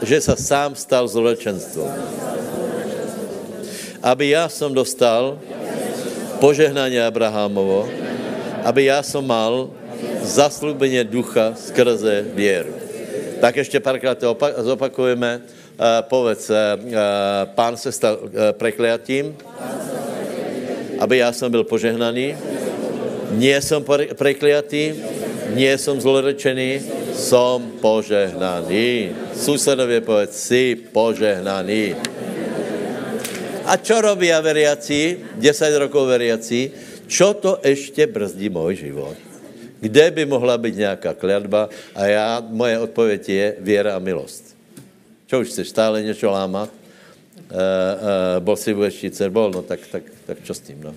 [0.03, 1.91] že sa sám stal zlorečenstvom.
[4.03, 5.39] Aby ja som dostal
[6.43, 7.87] požehnanie Abrahamovo,
[8.65, 9.71] aby ja som mal
[10.25, 12.73] zaslúbenie ducha skrze vieru.
[13.41, 15.41] Tak ještě párkrát to zopakujeme.
[15.75, 16.55] Uh, povedz, uh,
[17.51, 19.35] pán se stal uh, prekliatím,
[20.99, 22.35] aby já jsem byl požehnaný.
[23.35, 23.83] Nie som
[24.15, 24.95] prekliatý,
[25.51, 26.79] nie som zlorečený,
[27.15, 29.15] som požehnaný.
[29.33, 31.95] Susedově povedz, si požehnaný.
[33.65, 36.69] A čo robí veriaci, 10 rokov veriaci,
[37.07, 39.17] čo to ještě brzdí můj život?
[39.79, 41.69] Kde by mohla být nějaká kladba?
[41.95, 44.55] A já, moje odpověď je věra a milost.
[45.25, 46.69] Čo už chceš, stále něco lámat?
[47.45, 48.89] Uh, uh, bol si v
[49.29, 50.95] bol, no tak, tak, tak čo s tím, no?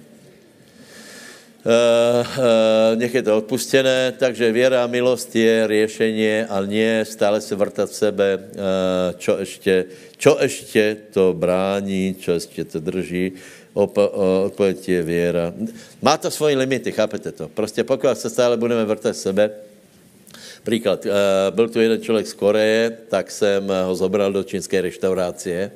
[1.58, 7.40] Uh, uh, nech je to odpustené, takže věra a milost je řešení, ale nie stále
[7.40, 9.84] se vrtat v sebe, uh, čo ještě,
[10.16, 13.32] čo ještě to brání, čo ještě to drží.
[13.74, 15.52] Odpověď je věra.
[16.02, 17.48] Má to svoje limity, chápete to?
[17.48, 19.50] Prostě pokud se stále budeme vrtat v sebe,
[20.62, 21.06] Příklad,
[21.50, 25.70] byl tu jeden člověk z Koreje, tak jsem ho zobral do čínské restaurace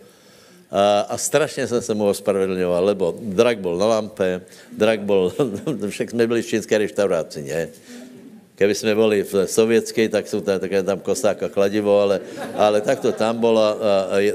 [0.72, 4.40] a, a strašně jsem se mu ospravedlňoval, lebo drak byl na lampe,
[4.72, 5.32] drak byl,
[5.88, 7.68] však jsme byli v čínské restauraci, ne?
[8.54, 12.20] Keby jsme byli v sovětské, tak jsou tam, také tam kosák a kladivo, ale,
[12.54, 13.76] ale tak to tam bylo,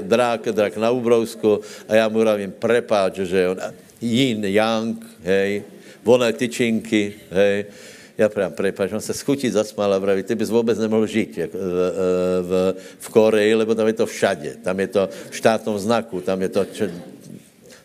[0.02, 3.58] drak, drak na Ubrousku a já mu pravím, prepáč, že on,
[4.00, 5.62] yin, yang, hej,
[6.04, 7.66] voné tyčinky, hej,
[8.18, 11.54] já právě prepač, on se schutí zasmál a praví, ty bys vůbec nemohl žít v,
[12.42, 14.56] v, v Koreji, lebo tam je to všade.
[14.64, 16.64] Tam je to v štátnom znaku, tam je to...
[16.64, 16.84] Čo,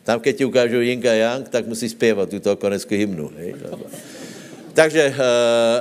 [0.04, 3.32] tam, keď ti ukážu Yin a Yang, tak musí zpěvat tuto koneckou hymnu.
[3.38, 3.56] Hej?
[4.74, 5.14] Takže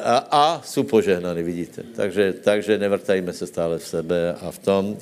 [0.05, 1.83] a, a jsou požehnaný, vidíte.
[1.97, 4.97] Takže, takže nevrtajme se stále v sebe a v tom.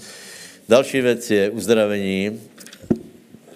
[0.68, 2.40] Další věc je uzdravení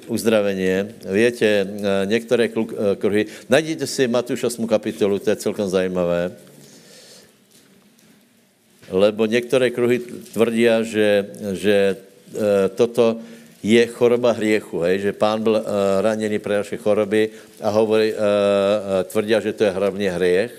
[0.06, 0.90] uzdravení.
[1.12, 1.66] Víte, eh,
[2.04, 4.66] některé eh, kruhy, najděte si Matuš 8.
[4.66, 6.32] kapitolu, to je celkem zajímavé,
[8.90, 9.98] lebo některé kruhy
[10.32, 11.96] tvrdí, že, že
[12.34, 13.18] eh, toto
[13.64, 15.00] je choroba hriechu, hej?
[15.00, 15.64] že pán byl uh,
[16.04, 17.32] raněný pro naše choroby
[17.64, 18.20] a hovorí, uh,
[19.08, 20.52] tvrdí, že to je hlavně hriech.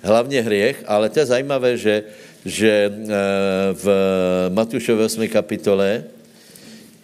[0.00, 2.04] Hlavně hriech, ale to je zajímavé, že
[2.46, 2.92] že eh,
[3.74, 3.86] v
[4.54, 5.28] Matúšově 8.
[5.28, 6.06] kapitole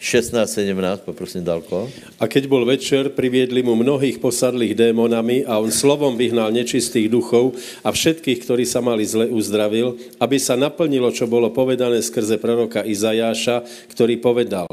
[0.02, 1.86] 16-17, poprosím Dalko.
[2.18, 7.54] A keď bol večer, priviedli mu mnohých posadlých démonami a on slovom vyhnal nečistých duchov
[7.86, 12.82] a všetkých, ktorí sa mali zle uzdravil, aby sa naplnilo, čo bolo povedané skrze proroka
[12.82, 13.62] Izajáša,
[13.94, 14.66] ktorý povedal,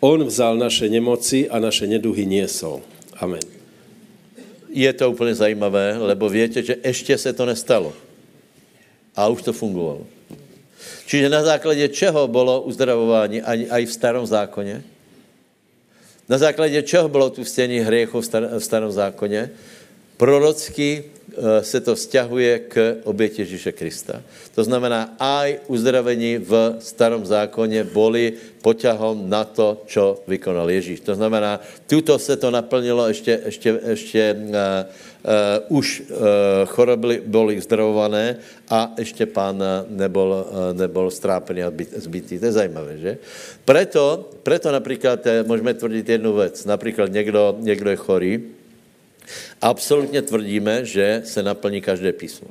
[0.00, 2.80] on vzal naše nemoci a naše neduhy niesol.
[3.20, 3.44] Amen.
[4.72, 7.92] Je to úplně zajímavé, lebo víte, že ještě se to nestalo.
[9.16, 10.06] A už to fungovalo.
[11.06, 14.82] Čiže na základě čeho bylo uzdravování aj v starom zákoně?
[16.28, 19.50] Na základě čeho bylo tu vstění hriechu v starom zákoně?
[20.16, 24.22] Prorocky eh, se to vzťahuje k oběti Ježíše Krista.
[24.54, 31.00] To znamená, aj uzdravení v starom zákoně boli poťahom na to, čo vykonal Ježíš.
[31.08, 34.54] To znamená, tuto se to naplnilo ještě, ještě, ještě uh,
[35.68, 36.16] už uh,
[36.66, 38.36] choroby byly zdravované
[38.68, 42.38] a ještě pán nebol, uh, nebol strápený a zbytý.
[42.38, 43.18] To je zajímavé, že?
[43.64, 46.64] Preto, preto například můžeme tvrdit jednu věc.
[46.64, 48.42] Například někdo, někdo je chorý,
[49.60, 52.48] Absolutně tvrdíme, že se naplní každé písmo.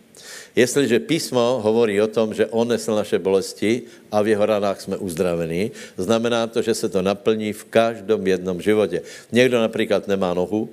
[0.55, 4.97] Jestliže písmo hovorí o tom, že on nesl naše bolesti a v jeho ranách jsme
[4.97, 9.01] uzdravení, znamená to, že se to naplní v každém jednom životě.
[9.31, 10.69] Někdo například nemá nohu,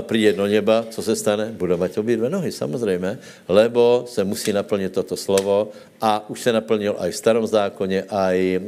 [0.00, 1.52] přijde do neba, co se stane?
[1.52, 5.68] Bude mít obě dvě nohy, samozřejmě, lebo se musí naplnit toto slovo
[6.00, 8.62] a už se naplnil aj v starom zákoně, aj uh,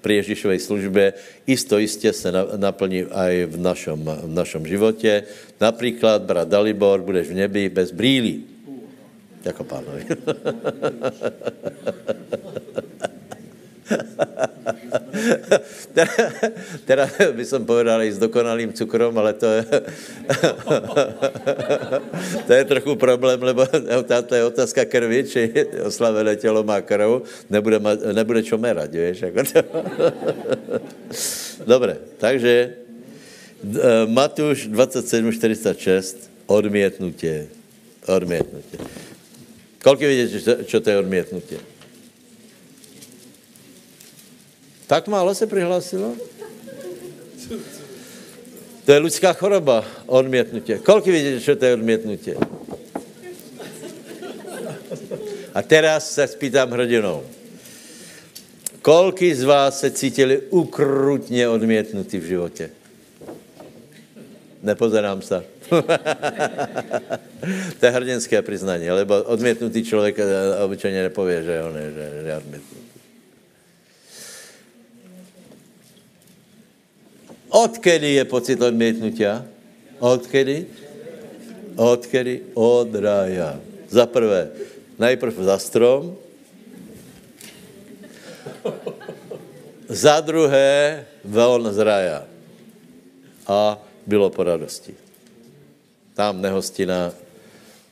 [0.00, 1.12] při Ježíšovej službě.
[1.46, 5.22] Isto jistě se na, naplní aj v našom, v našom životě.
[5.60, 8.44] Například, brat Dalibor, budeš v nebi bez brýlí.
[9.44, 10.04] Jako pánovi.
[16.84, 19.64] teda by som povedal i s dokonalým cukrom, ale to je,
[22.48, 23.66] to je trochu problém, lebo
[24.24, 25.52] to je otázka krvi, či
[25.84, 27.80] oslavené tělo má krv, nebude,
[28.12, 29.22] nebude čo merať, vieš.
[29.28, 29.60] Jako to.
[31.72, 32.68] Dobre, takže e,
[34.08, 37.48] Matúš 27.46, odmietnutie.
[38.04, 38.80] Odmietnutie.
[39.84, 41.73] Koľko vidíte, čo to je odmietnutie?
[44.86, 46.12] Tak málo se přihlásilo?
[48.84, 50.78] To je lidská choroba, odmětnutě.
[50.78, 52.36] Kolik vidíte, čo to je odmětnutě?
[55.54, 57.22] A teraz se spýtám hrdinou.
[58.82, 62.70] Kolky z vás se cítili ukrutně odmětnutí v životě?
[64.62, 65.44] Nepozerám se.
[67.80, 70.24] to je hrdinské přiznání, lebo odmětnutý člověk eh,
[70.64, 72.83] obyčejně nepově, že on je, že je odmětnutý.
[77.54, 79.46] Odkedy je pocit odmětnutia?
[80.02, 80.66] Odkedy?
[81.76, 82.50] Odkedy?
[82.54, 83.62] Od rája.
[83.86, 84.50] Za prvé,
[84.98, 86.18] najprv za strom,
[89.86, 92.20] za druhé von z raja.
[93.46, 94.94] A bylo po radosti.
[96.18, 97.14] Tam nehostina,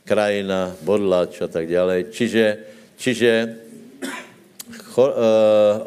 [0.03, 2.11] krajina, bodlač a tak dále.
[2.11, 2.45] Čiže,
[2.99, 3.31] čiže
[4.91, 5.15] cho, uh,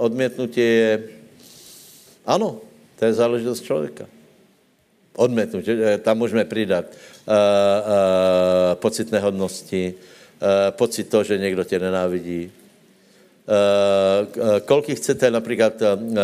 [0.01, 0.93] odmětnutí je,
[2.25, 2.66] ano,
[2.99, 4.07] to je záležitost člověka.
[5.17, 6.93] Odmětnutí, eh, tam můžeme přidat uh,
[7.35, 12.53] uh, pocit nehodnosti, uh, pocit to, že někdo tě nenávidí,
[13.47, 16.19] Uh, kolik chcete například uh, uh,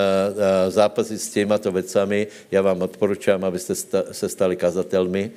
[0.69, 5.31] zápasit s těmato vecami, já vám odporučám, abyste sta, se stali kazatelmi,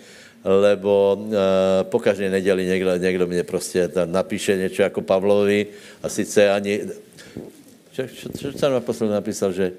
[0.46, 1.28] lebo
[1.84, 5.68] po každé neděli někdo, někdo mě prostě napíše něco jako Pavlovi
[6.04, 6.82] a sice ani...
[8.38, 9.72] Čo jsem naposled napísal, že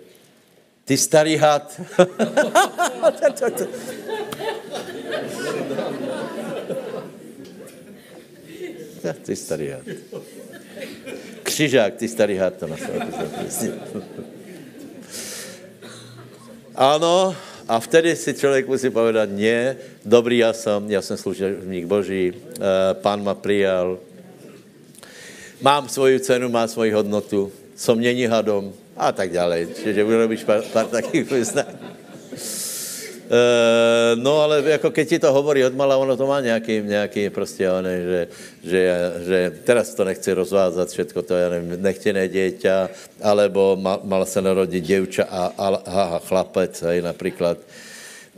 [0.86, 1.66] ty starý had.
[9.22, 9.82] ty starý had.
[11.42, 12.68] Křižák, ty starý had to
[16.74, 17.36] Ano,
[17.68, 22.94] a vtedy si člověk musí povedat, ne, dobrý já jsem, já jsem služebník Boží, eh,
[22.94, 23.98] pán ma přijal,
[25.60, 29.66] mám svoji cenu, má svoji hodnotu, som není hadom a tak dále.
[29.66, 31.78] Čiže urobíš pár, pár takých vyznání.
[33.26, 37.70] Uh, no ale jako keď ti to hovorí odmala, ono to má nějaký, nějaký prostě,
[37.70, 38.28] ono, že,
[38.62, 38.82] že,
[39.26, 42.90] že teraz to nechci rozvázat, všetko to, já nevím, nechtěné dieťa,
[43.22, 47.58] alebo mal, mal se narodit děvča a, a, a chlapec, hej, například.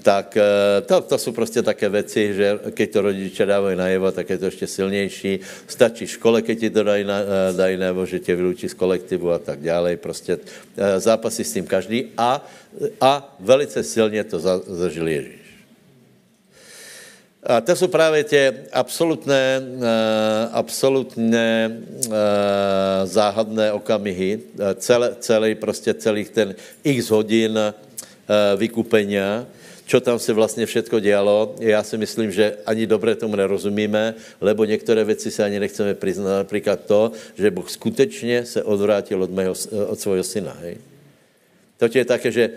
[0.02, 4.30] Tak eh, to, to jsou prostě také věci, že keď to rodiče dávají najevo, tak
[4.30, 5.40] je to ještě silnější.
[5.66, 9.30] Stačí škole, keď ti to dají, na, eh, dají najevo, že tě vylučí z kolektivu
[9.30, 9.96] a tak dále.
[9.96, 12.46] Prostě eh, zápasí s tím každý a,
[13.00, 15.38] a velice silně to za, zažil Ježíš.
[17.42, 19.62] A to jsou právě tě absolutné,
[20.52, 21.80] absolutné
[23.04, 24.40] záhadné okamihy,
[24.74, 27.58] celé, celý, prostě celých ten x hodin
[28.56, 29.46] vykupenia,
[29.88, 31.56] čo tam se vlastně všetko dělalo.
[31.60, 36.36] Já si myslím, že ani dobře tomu nerozumíme, lebo některé věci se ani nechceme přiznat.
[36.44, 39.54] Například to, že Bůh skutečně se odvrátil od, mého,
[39.88, 40.52] od svého syna.
[40.60, 40.76] Hej?
[41.80, 42.50] To je také, že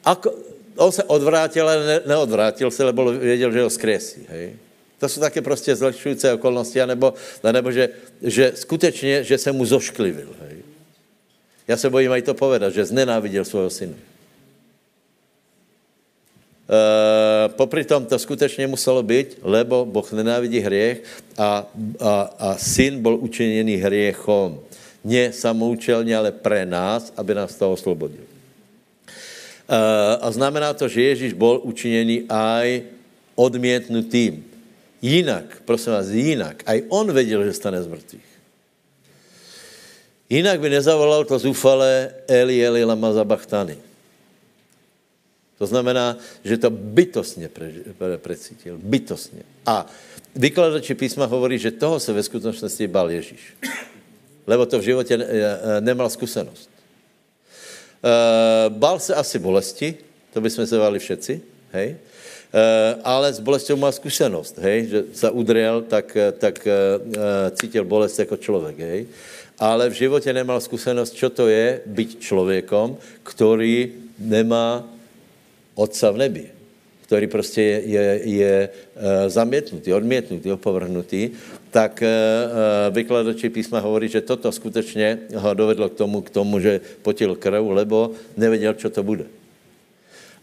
[0.00, 0.32] ako,
[0.80, 4.24] on se odvrátil, ale ne, neodvrátil se, lebo věděl, že ho skresí.
[4.28, 4.56] Hej?
[4.98, 7.88] To jsou také prostě zlepšující okolnosti, anebo, anebo že,
[8.22, 10.32] že skutečně, že se mu zošklivil.
[10.40, 10.56] Hej?
[11.68, 13.96] Já se bojím aj to povedat, že znenáviděl svého syna.
[16.68, 21.00] Uh, popri tom to skutečně muselo být, lebo Boh nenávidí hriech
[21.38, 21.64] a,
[22.00, 24.60] a, a syn byl učiněný hriechom.
[25.04, 28.20] Ne samoučelně, ale pre nás, aby nás toho oslobodil.
[28.20, 29.16] Uh,
[30.20, 32.82] a znamená to, že Ježíš byl učiněný aj
[33.34, 34.44] odmětnutým.
[35.02, 36.62] Jinak, prosím vás, jinak.
[36.66, 38.28] Aj on věděl, že stane z mrtvých.
[40.30, 43.87] Jinak by nezavolal to zúfale Eli, Eli, lama zabachtany.
[45.58, 48.78] To znamená, že to bytostně pre, pre, precítil.
[48.82, 49.42] Bytostně.
[49.66, 49.86] A
[50.34, 53.54] vykladači písma hovorí, že toho se ve skutečnosti bal Ježíš.
[54.46, 56.70] Lebo to v životě e, nemal zkušenost.
[56.70, 59.94] E, bal se asi bolesti,
[60.32, 61.40] to bychom se bali všetci,
[61.72, 61.96] hej?
[62.54, 64.86] E, ale s bolestou má zkušenost, hej?
[64.86, 66.68] že se udrel, tak, tak
[67.52, 69.06] cítil bolest jako člověk, hej?
[69.58, 74.97] ale v životě nemal zkušenost, co to je být člověkom, který nemá
[75.78, 76.44] Otca v nebi,
[77.06, 81.30] který prostě je, je, je uh, zamětnutý, odmětnutý, opovrhnutý,
[81.70, 86.80] tak uh, vykladači písma hovorí, že toto skutečně ho dovedlo k tomu, k tomu, že
[87.02, 89.24] potil krv, lebo nevěděl, co to bude.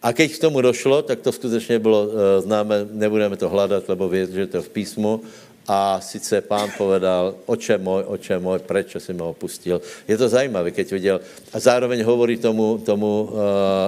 [0.02, 2.10] A keď k tomu došlo, tak to skutečně bylo
[2.46, 5.22] známe, nebudeme to hledat, lebo vědět, že to je v písmu
[5.68, 9.82] a sice pán povedal, oče můj, oče můj, proč si mě opustil.
[10.07, 11.18] Je to zajímavé, keď viděl.
[11.53, 13.39] A zároveň hovorí tomu, tomu uh,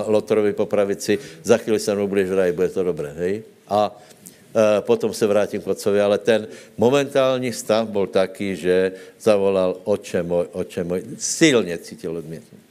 [0.08, 3.44] Lotorovi po pravici, za chvíli se mnou budeš v bude to dobré, hej?
[3.68, 6.48] A uh, potom se vrátím k otcovi, ale ten
[6.78, 12.66] momentální stav byl taký, že zavolal, oče můj, oče můj, silně cítil odmětnutí.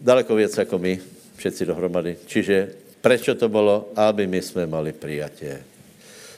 [0.00, 1.00] Daleko věc jako my,
[1.36, 2.16] všetci dohromady.
[2.26, 3.94] Čiže Prečo to bylo?
[3.94, 5.75] Aby my jsme mali prijatie.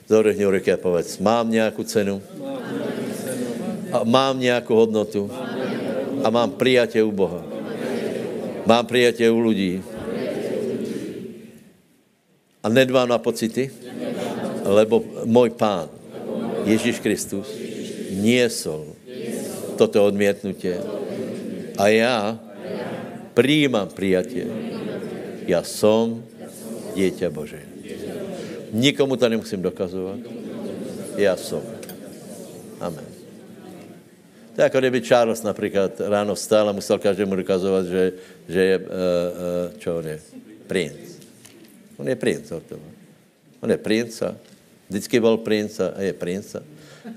[0.09, 2.23] Zovrhni ruky a povedz, mám nějakou cenu?
[3.93, 5.31] A mám nějakou hodnotu?
[6.25, 7.45] A mám prijatie u Boha.
[8.67, 9.83] Mám prijatie u lidí.
[12.65, 13.71] A nedbám na pocity,
[14.65, 15.89] lebo můj pán,
[16.65, 17.49] Ježíš Kristus,
[18.11, 18.99] niesol
[19.77, 20.81] toto odmietnutie.
[21.79, 22.39] A já
[23.35, 24.47] přijímám prijatie.
[25.49, 26.21] Já som
[26.93, 27.78] dieťa Bože.
[28.73, 30.19] Nikomu to nemusím dokazovat.
[31.17, 31.63] Já som.
[32.81, 33.05] Amen.
[34.55, 38.13] To je jako kdyby Charles například ráno vstal a musel každému dokazovat, že,
[38.49, 40.19] že je, uh, uh, čo on je?
[40.67, 40.99] Princ.
[41.97, 42.83] On je princ od toho.
[43.61, 44.35] On je princa.
[44.89, 46.63] Vždycky byl princa a je princa.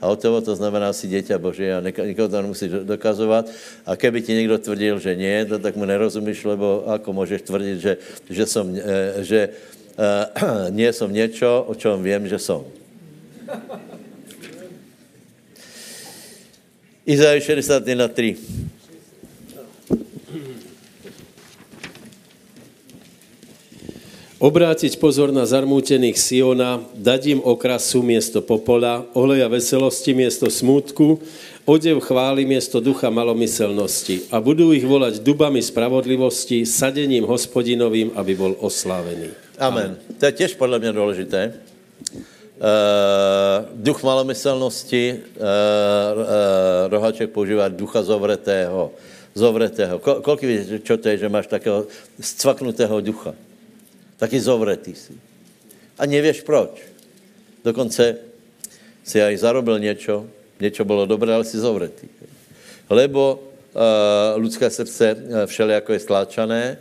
[0.02, 3.50] A od toho to znamená si děťa Bože a nikoho to nemusí dokazovat.
[3.86, 7.78] A keby ti někdo tvrdil, že nie, to tak mu nerozumíš, lebo ako můžeš tvrdit,
[7.82, 7.94] že,
[8.30, 9.50] že, som, eh, že
[10.70, 12.64] nie som něco, o čem vím, že som.
[17.06, 18.72] Izajáš 61, 3.
[24.42, 31.22] Obrátiť pozor na zarmútených Siona, dať im okrasu miesto popola, oleja veselosti miesto smútku,
[31.70, 38.58] odev chvály miesto ducha malomyselnosti a budú ich volať dubami spravodlivosti, sadením hospodinovým, aby bol
[38.58, 39.30] oslávený.
[39.62, 39.98] Amen.
[40.20, 41.54] To je těž podle mě důležité.
[42.12, 46.26] Uh, duch malomyselnosti, uh, uh,
[46.90, 48.92] Rohaček používá ducha zovretého.
[49.34, 50.00] Zovretého.
[50.00, 51.88] Ko, kolik víš, čo to je, že máš takého
[52.20, 53.34] zcvaknutého ducha?
[54.22, 55.18] taky zovretý si.
[55.98, 56.78] A nevíš proč.
[57.66, 58.22] Dokonce
[59.02, 60.30] si aj zarobil něco,
[60.62, 62.06] něco bylo dobré, ale si zovretý.
[62.90, 66.78] Lebo uh, lidské srdce všelijako je stláčané,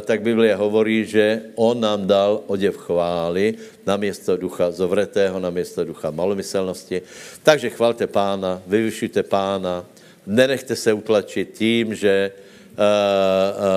[0.00, 3.54] tak Biblia hovorí, že on nám dal oděv chvály
[3.86, 7.02] na město ducha zovretého, na město ducha malomyselnosti.
[7.42, 9.84] Takže chvalte pána, vyvyšujte pána,
[10.26, 12.32] nenechte se utlačit tím, že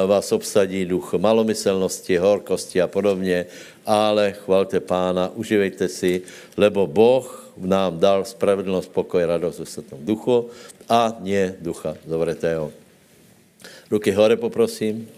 [0.06, 3.46] vás obsadí duch malomyselnosti, horkosti a podobně,
[3.86, 6.22] ale chvalte pána, uživejte si,
[6.58, 10.50] lebo Boh nám dal spravedlnost, pokoj, radost v světnom duchu
[10.90, 12.72] a nie ducha zovretého.
[13.92, 15.10] Ruky hore poprosím.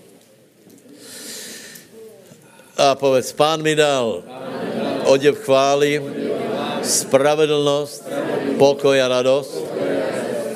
[2.80, 4.23] A povedz, pán mi dal
[5.05, 5.99] oděv chvály,
[6.84, 8.07] spravedlnost,
[8.57, 9.67] pokoj a radost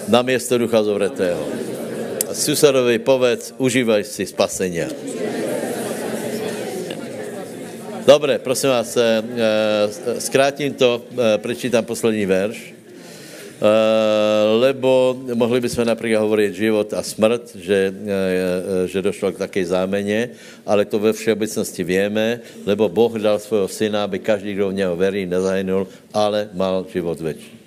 [0.07, 1.63] na město ducha zovretého
[2.33, 4.89] susedovi povedz, užívaj si spasenia.
[8.03, 12.82] Dobre, prosím vás, eh, eh, zkrátím to, eh, prečítam poslední verš,
[14.59, 17.93] lebo mohli bychom například hovorit život a smrt, že,
[18.85, 20.29] že došlo k také zámeně,
[20.65, 24.95] ale to ve všeobecnosti víme, lebo Boh dal svého syna, aby každý, kdo v něho
[24.95, 27.63] verí, nezahynul, ale mal život věčný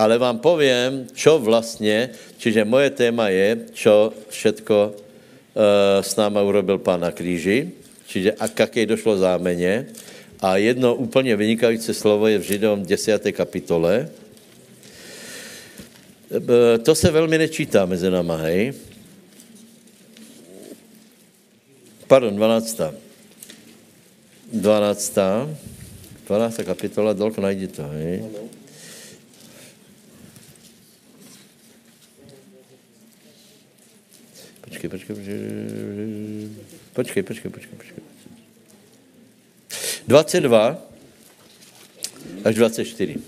[0.00, 4.96] ale vám povím, čo vlastně, čiže moje téma je, čo všetko
[6.00, 7.76] s náma urobil pán na kríži,
[8.08, 9.92] čiže a jaké došlo zámeně.
[10.40, 13.32] A jedno úplně vynikající slovo je v Židom 10.
[13.32, 14.08] kapitole.
[16.30, 18.72] Uh, to se velmi nečítá mezi náma, hej?
[22.06, 22.80] Pardon, 12.
[24.52, 25.18] 12.
[26.26, 26.56] 12.
[26.64, 28.22] kapitola, dolko najdi to, hej?
[34.60, 35.16] Počkej, počkej,
[36.94, 38.09] počkej, počkej, počkej, počkej.
[40.10, 40.74] 22
[42.42, 43.22] až 24.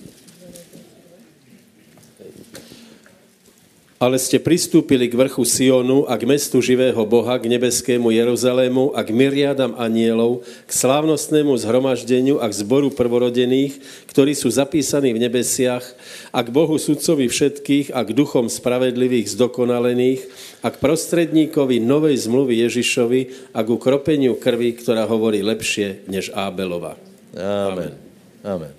[4.03, 9.07] ale ste pristúpili k vrchu Sionu a k mestu živého Boha, k nebeskému Jeruzalému a
[9.07, 13.78] k myriadam anielov, k slávnostnému zhromaždeniu a k zboru prvorodených,
[14.11, 15.87] ktorí sú zapísaní v nebesiach
[16.35, 20.26] a k Bohu sudcovi všetkých a k duchom spravedlivých zdokonalených
[20.63, 26.95] a k prostredníkovi novej zmluvy Ježišovi a k ukropeniu krvi, ktorá hovorí lepšie než Ábelova.
[27.35, 27.99] Amen.
[28.47, 28.75] Amen.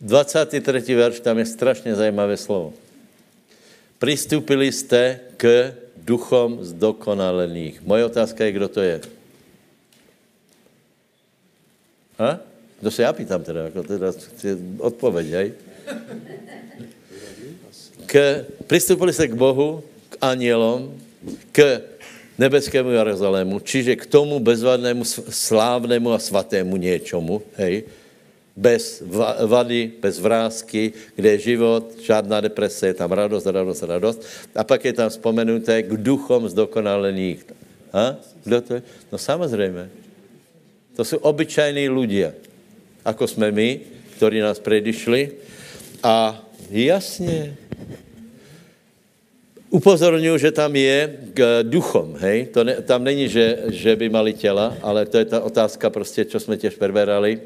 [0.00, 0.62] 23.
[0.94, 2.74] verš, tam je strašně zajímavé slovo.
[3.98, 7.82] Přistupili jste k duchom zdokonalených.
[7.82, 9.00] Moje otázka je, kdo to je.
[12.18, 12.38] A?
[12.80, 14.12] Kdo se já pýtám teda, jako teda
[14.78, 15.52] odpověď, hej?
[18.06, 19.82] K, přistupili jste k Bohu,
[20.32, 20.92] anielom,
[21.52, 21.80] k
[22.38, 27.84] nebeskému Jeruzalému, čiže k tomu bezvadnému, slávnému a svatému něčemu, hej?
[28.54, 29.02] bez
[29.46, 34.18] vady, bez vrázky, kde je život, žádná deprese, je tam radost, radost, radost.
[34.54, 37.42] A pak je tam vzpomenuté k duchom zdokonalených.
[37.90, 38.14] A?
[38.46, 38.82] Kdo to je?
[39.12, 39.90] No samozřejmě.
[40.94, 42.30] To jsou obyčajní ľudia,
[43.02, 43.80] ako jsme my,
[44.16, 45.34] ktorí nás predišli.
[46.02, 46.38] A
[46.70, 47.58] jasně,
[49.74, 50.98] upozorňuji, že tam je
[51.34, 52.54] k duchom, hej?
[52.54, 56.24] To ne, tam není, že, že by mali těla, ale to je ta otázka prostě,
[56.24, 57.40] čo jsme těž preberali,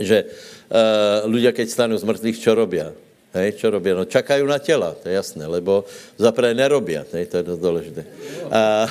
[0.00, 2.90] že uh, ľudia, keď stanú z mrtvých, čo robia?
[3.34, 3.94] Hej, čo robia?
[3.94, 5.86] No čakajú na těla, to je jasné, lebo
[6.18, 8.02] zaprvé nerobia, hej, to je dost důležité.
[8.50, 8.86] A,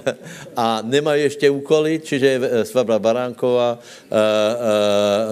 [0.56, 3.78] a nemají ještě úkoly, čiže je Svabra Baránková,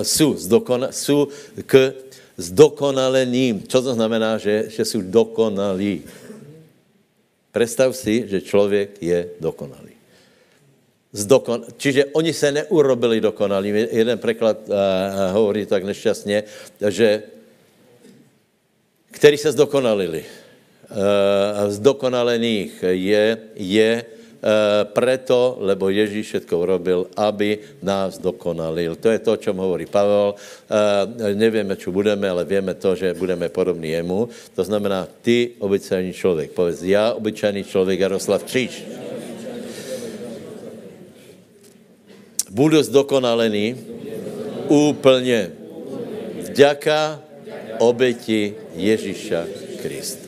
[0.02, 1.28] jsou, zdokona, jsou
[1.66, 1.92] k
[2.36, 3.62] zdokonaleným.
[3.68, 6.02] Co to znamená, že, že jsou dokonalí?
[7.54, 9.94] Představ si, že člověk je dokonalý.
[11.12, 11.64] Zdokon...
[11.76, 13.70] Čiže oni se neurobili dokonalí.
[13.94, 14.74] Jeden překlad uh,
[15.30, 16.42] hovorí tak nešťastně,
[16.88, 17.22] že
[19.10, 20.24] který se zdokonalili.
[20.90, 24.04] Uh, zdokonalených je, je
[24.92, 28.96] preto, lebo Ježíš všetko urobil, aby nás dokonalil.
[29.00, 30.36] To je to, o čem hovorí Pavel.
[30.36, 34.28] Uh, nevíme, čo budeme, ale víme to, že budeme podobní jemu.
[34.52, 36.52] To znamená, ty, obyčajný člověk.
[36.52, 38.84] Povedz, já, obyčajný člověk, Jaroslav Kříž.
[42.50, 43.76] Budu zdokonalený
[44.68, 45.50] úplně
[46.52, 47.20] vďaka
[47.78, 49.46] obeti Ježíša
[49.82, 50.24] Krista.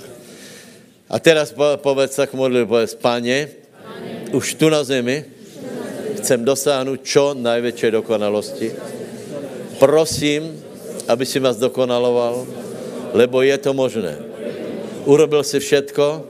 [1.06, 3.65] A teraz povedz sa k modlitbe, povedz, Pane,
[4.36, 5.24] už tu na zemi
[6.20, 8.68] chcem dosáhnout čo najväčšej dokonalosti.
[9.80, 10.52] Prosím,
[11.08, 12.44] aby si ma zdokonaloval,
[13.16, 14.20] lebo je to možné.
[15.08, 16.28] Urobil si všetko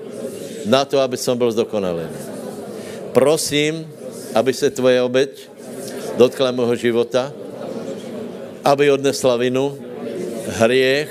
[0.70, 2.14] na to, aby som byl zdokonalený.
[3.10, 3.88] Prosím,
[4.36, 5.30] aby se tvoje obeď
[6.14, 7.32] dotkla mého života,
[8.62, 9.74] aby odnesla vinu,
[10.60, 11.10] hriech,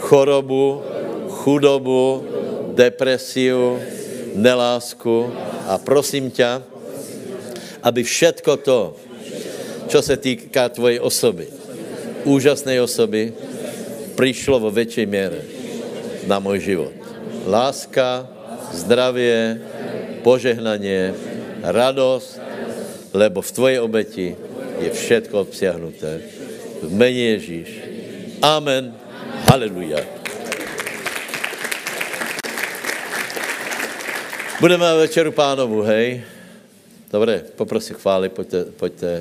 [0.00, 0.80] chorobu,
[1.42, 2.24] chudobu,
[2.72, 3.82] depresiu,
[4.34, 5.32] nelásku
[5.68, 6.62] a prosím tě,
[7.82, 8.96] aby všetko to,
[9.88, 11.46] co se týká tvojej osoby,
[12.24, 13.32] úžasné osoby,
[14.14, 15.42] přišlo vo větší míře
[16.26, 16.92] na můj život.
[17.46, 18.28] Láska,
[18.72, 19.60] zdravě,
[20.22, 21.14] požehnaně,
[21.62, 22.40] radost,
[23.12, 24.36] lebo v tvojej obeti
[24.80, 26.20] je všetko obsiahnuté.
[26.82, 27.68] V mene Ježíš.
[28.42, 28.94] Amen.
[29.50, 30.21] Haleluja.
[34.62, 36.22] Budeme na večeru pánovu, hej?
[37.10, 39.12] Dobré, poprosím chváli, pojďte, pojďte,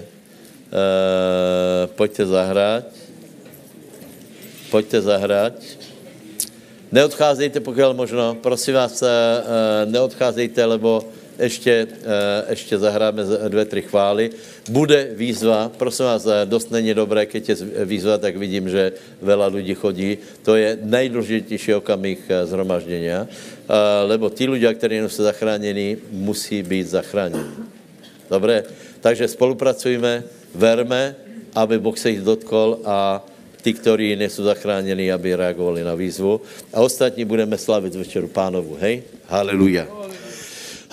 [0.70, 2.86] uh, pojďte zahrát.
[4.70, 5.54] Pojďte zahrát.
[6.94, 9.10] Neodcházejte, pokud možno, prosím vás, uh,
[9.89, 11.10] neodcházejte, lebo
[11.42, 14.30] ještě, eh, ještě zahráme dvě, tři chvály.
[14.70, 19.50] Bude výzva, prosím vás, eh, dost není dobré, keď je výzva, tak vidím, že veľa
[19.50, 20.18] lidí chodí.
[20.46, 23.10] To je nejdůležitější okamih eh, zhromaždění,
[24.08, 27.72] lebo ti ľudia, kteří jsou zachráněni, musí být zachráněni.
[28.28, 28.64] Dobré?
[29.00, 30.24] Takže spolupracujeme,
[30.56, 31.16] verme,
[31.56, 33.24] aby Boh se jich dotkol a
[33.62, 36.42] ty, kteří nejsou zachráněni, aby reagovali na výzvu.
[36.74, 38.78] A ostatní budeme slavit večeru pánovu.
[38.82, 39.04] Hej?
[39.28, 40.01] Haleluja.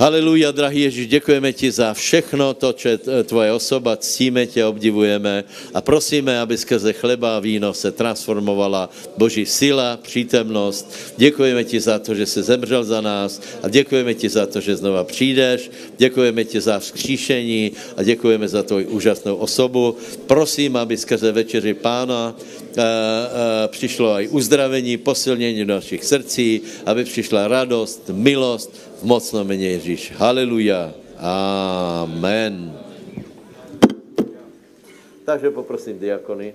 [0.01, 5.45] Haleluja, drahý Ježíš, děkujeme ti za všechno to, co je tvoje osoba, ctíme tě, obdivujeme
[5.75, 10.95] a prosíme, aby skrze chleba a víno se transformovala Boží síla, přítomnost.
[11.17, 14.77] Děkujeme ti za to, že jsi zemřel za nás a děkujeme ti za to, že
[14.77, 15.71] znova přijdeš.
[15.99, 19.97] Děkujeme ti za vzkříšení a děkujeme za tvoji úžasnou osobu.
[20.27, 27.05] Prosím, aby skrze večeři pána a, a, přišlo i uzdravení, posilnění do našich srdcí, aby
[27.05, 30.13] přišla radost, milost v mocnom jméně Ježíš.
[30.17, 30.95] Haleluja.
[31.19, 32.79] Amen.
[35.25, 36.55] Takže poprosím diakony.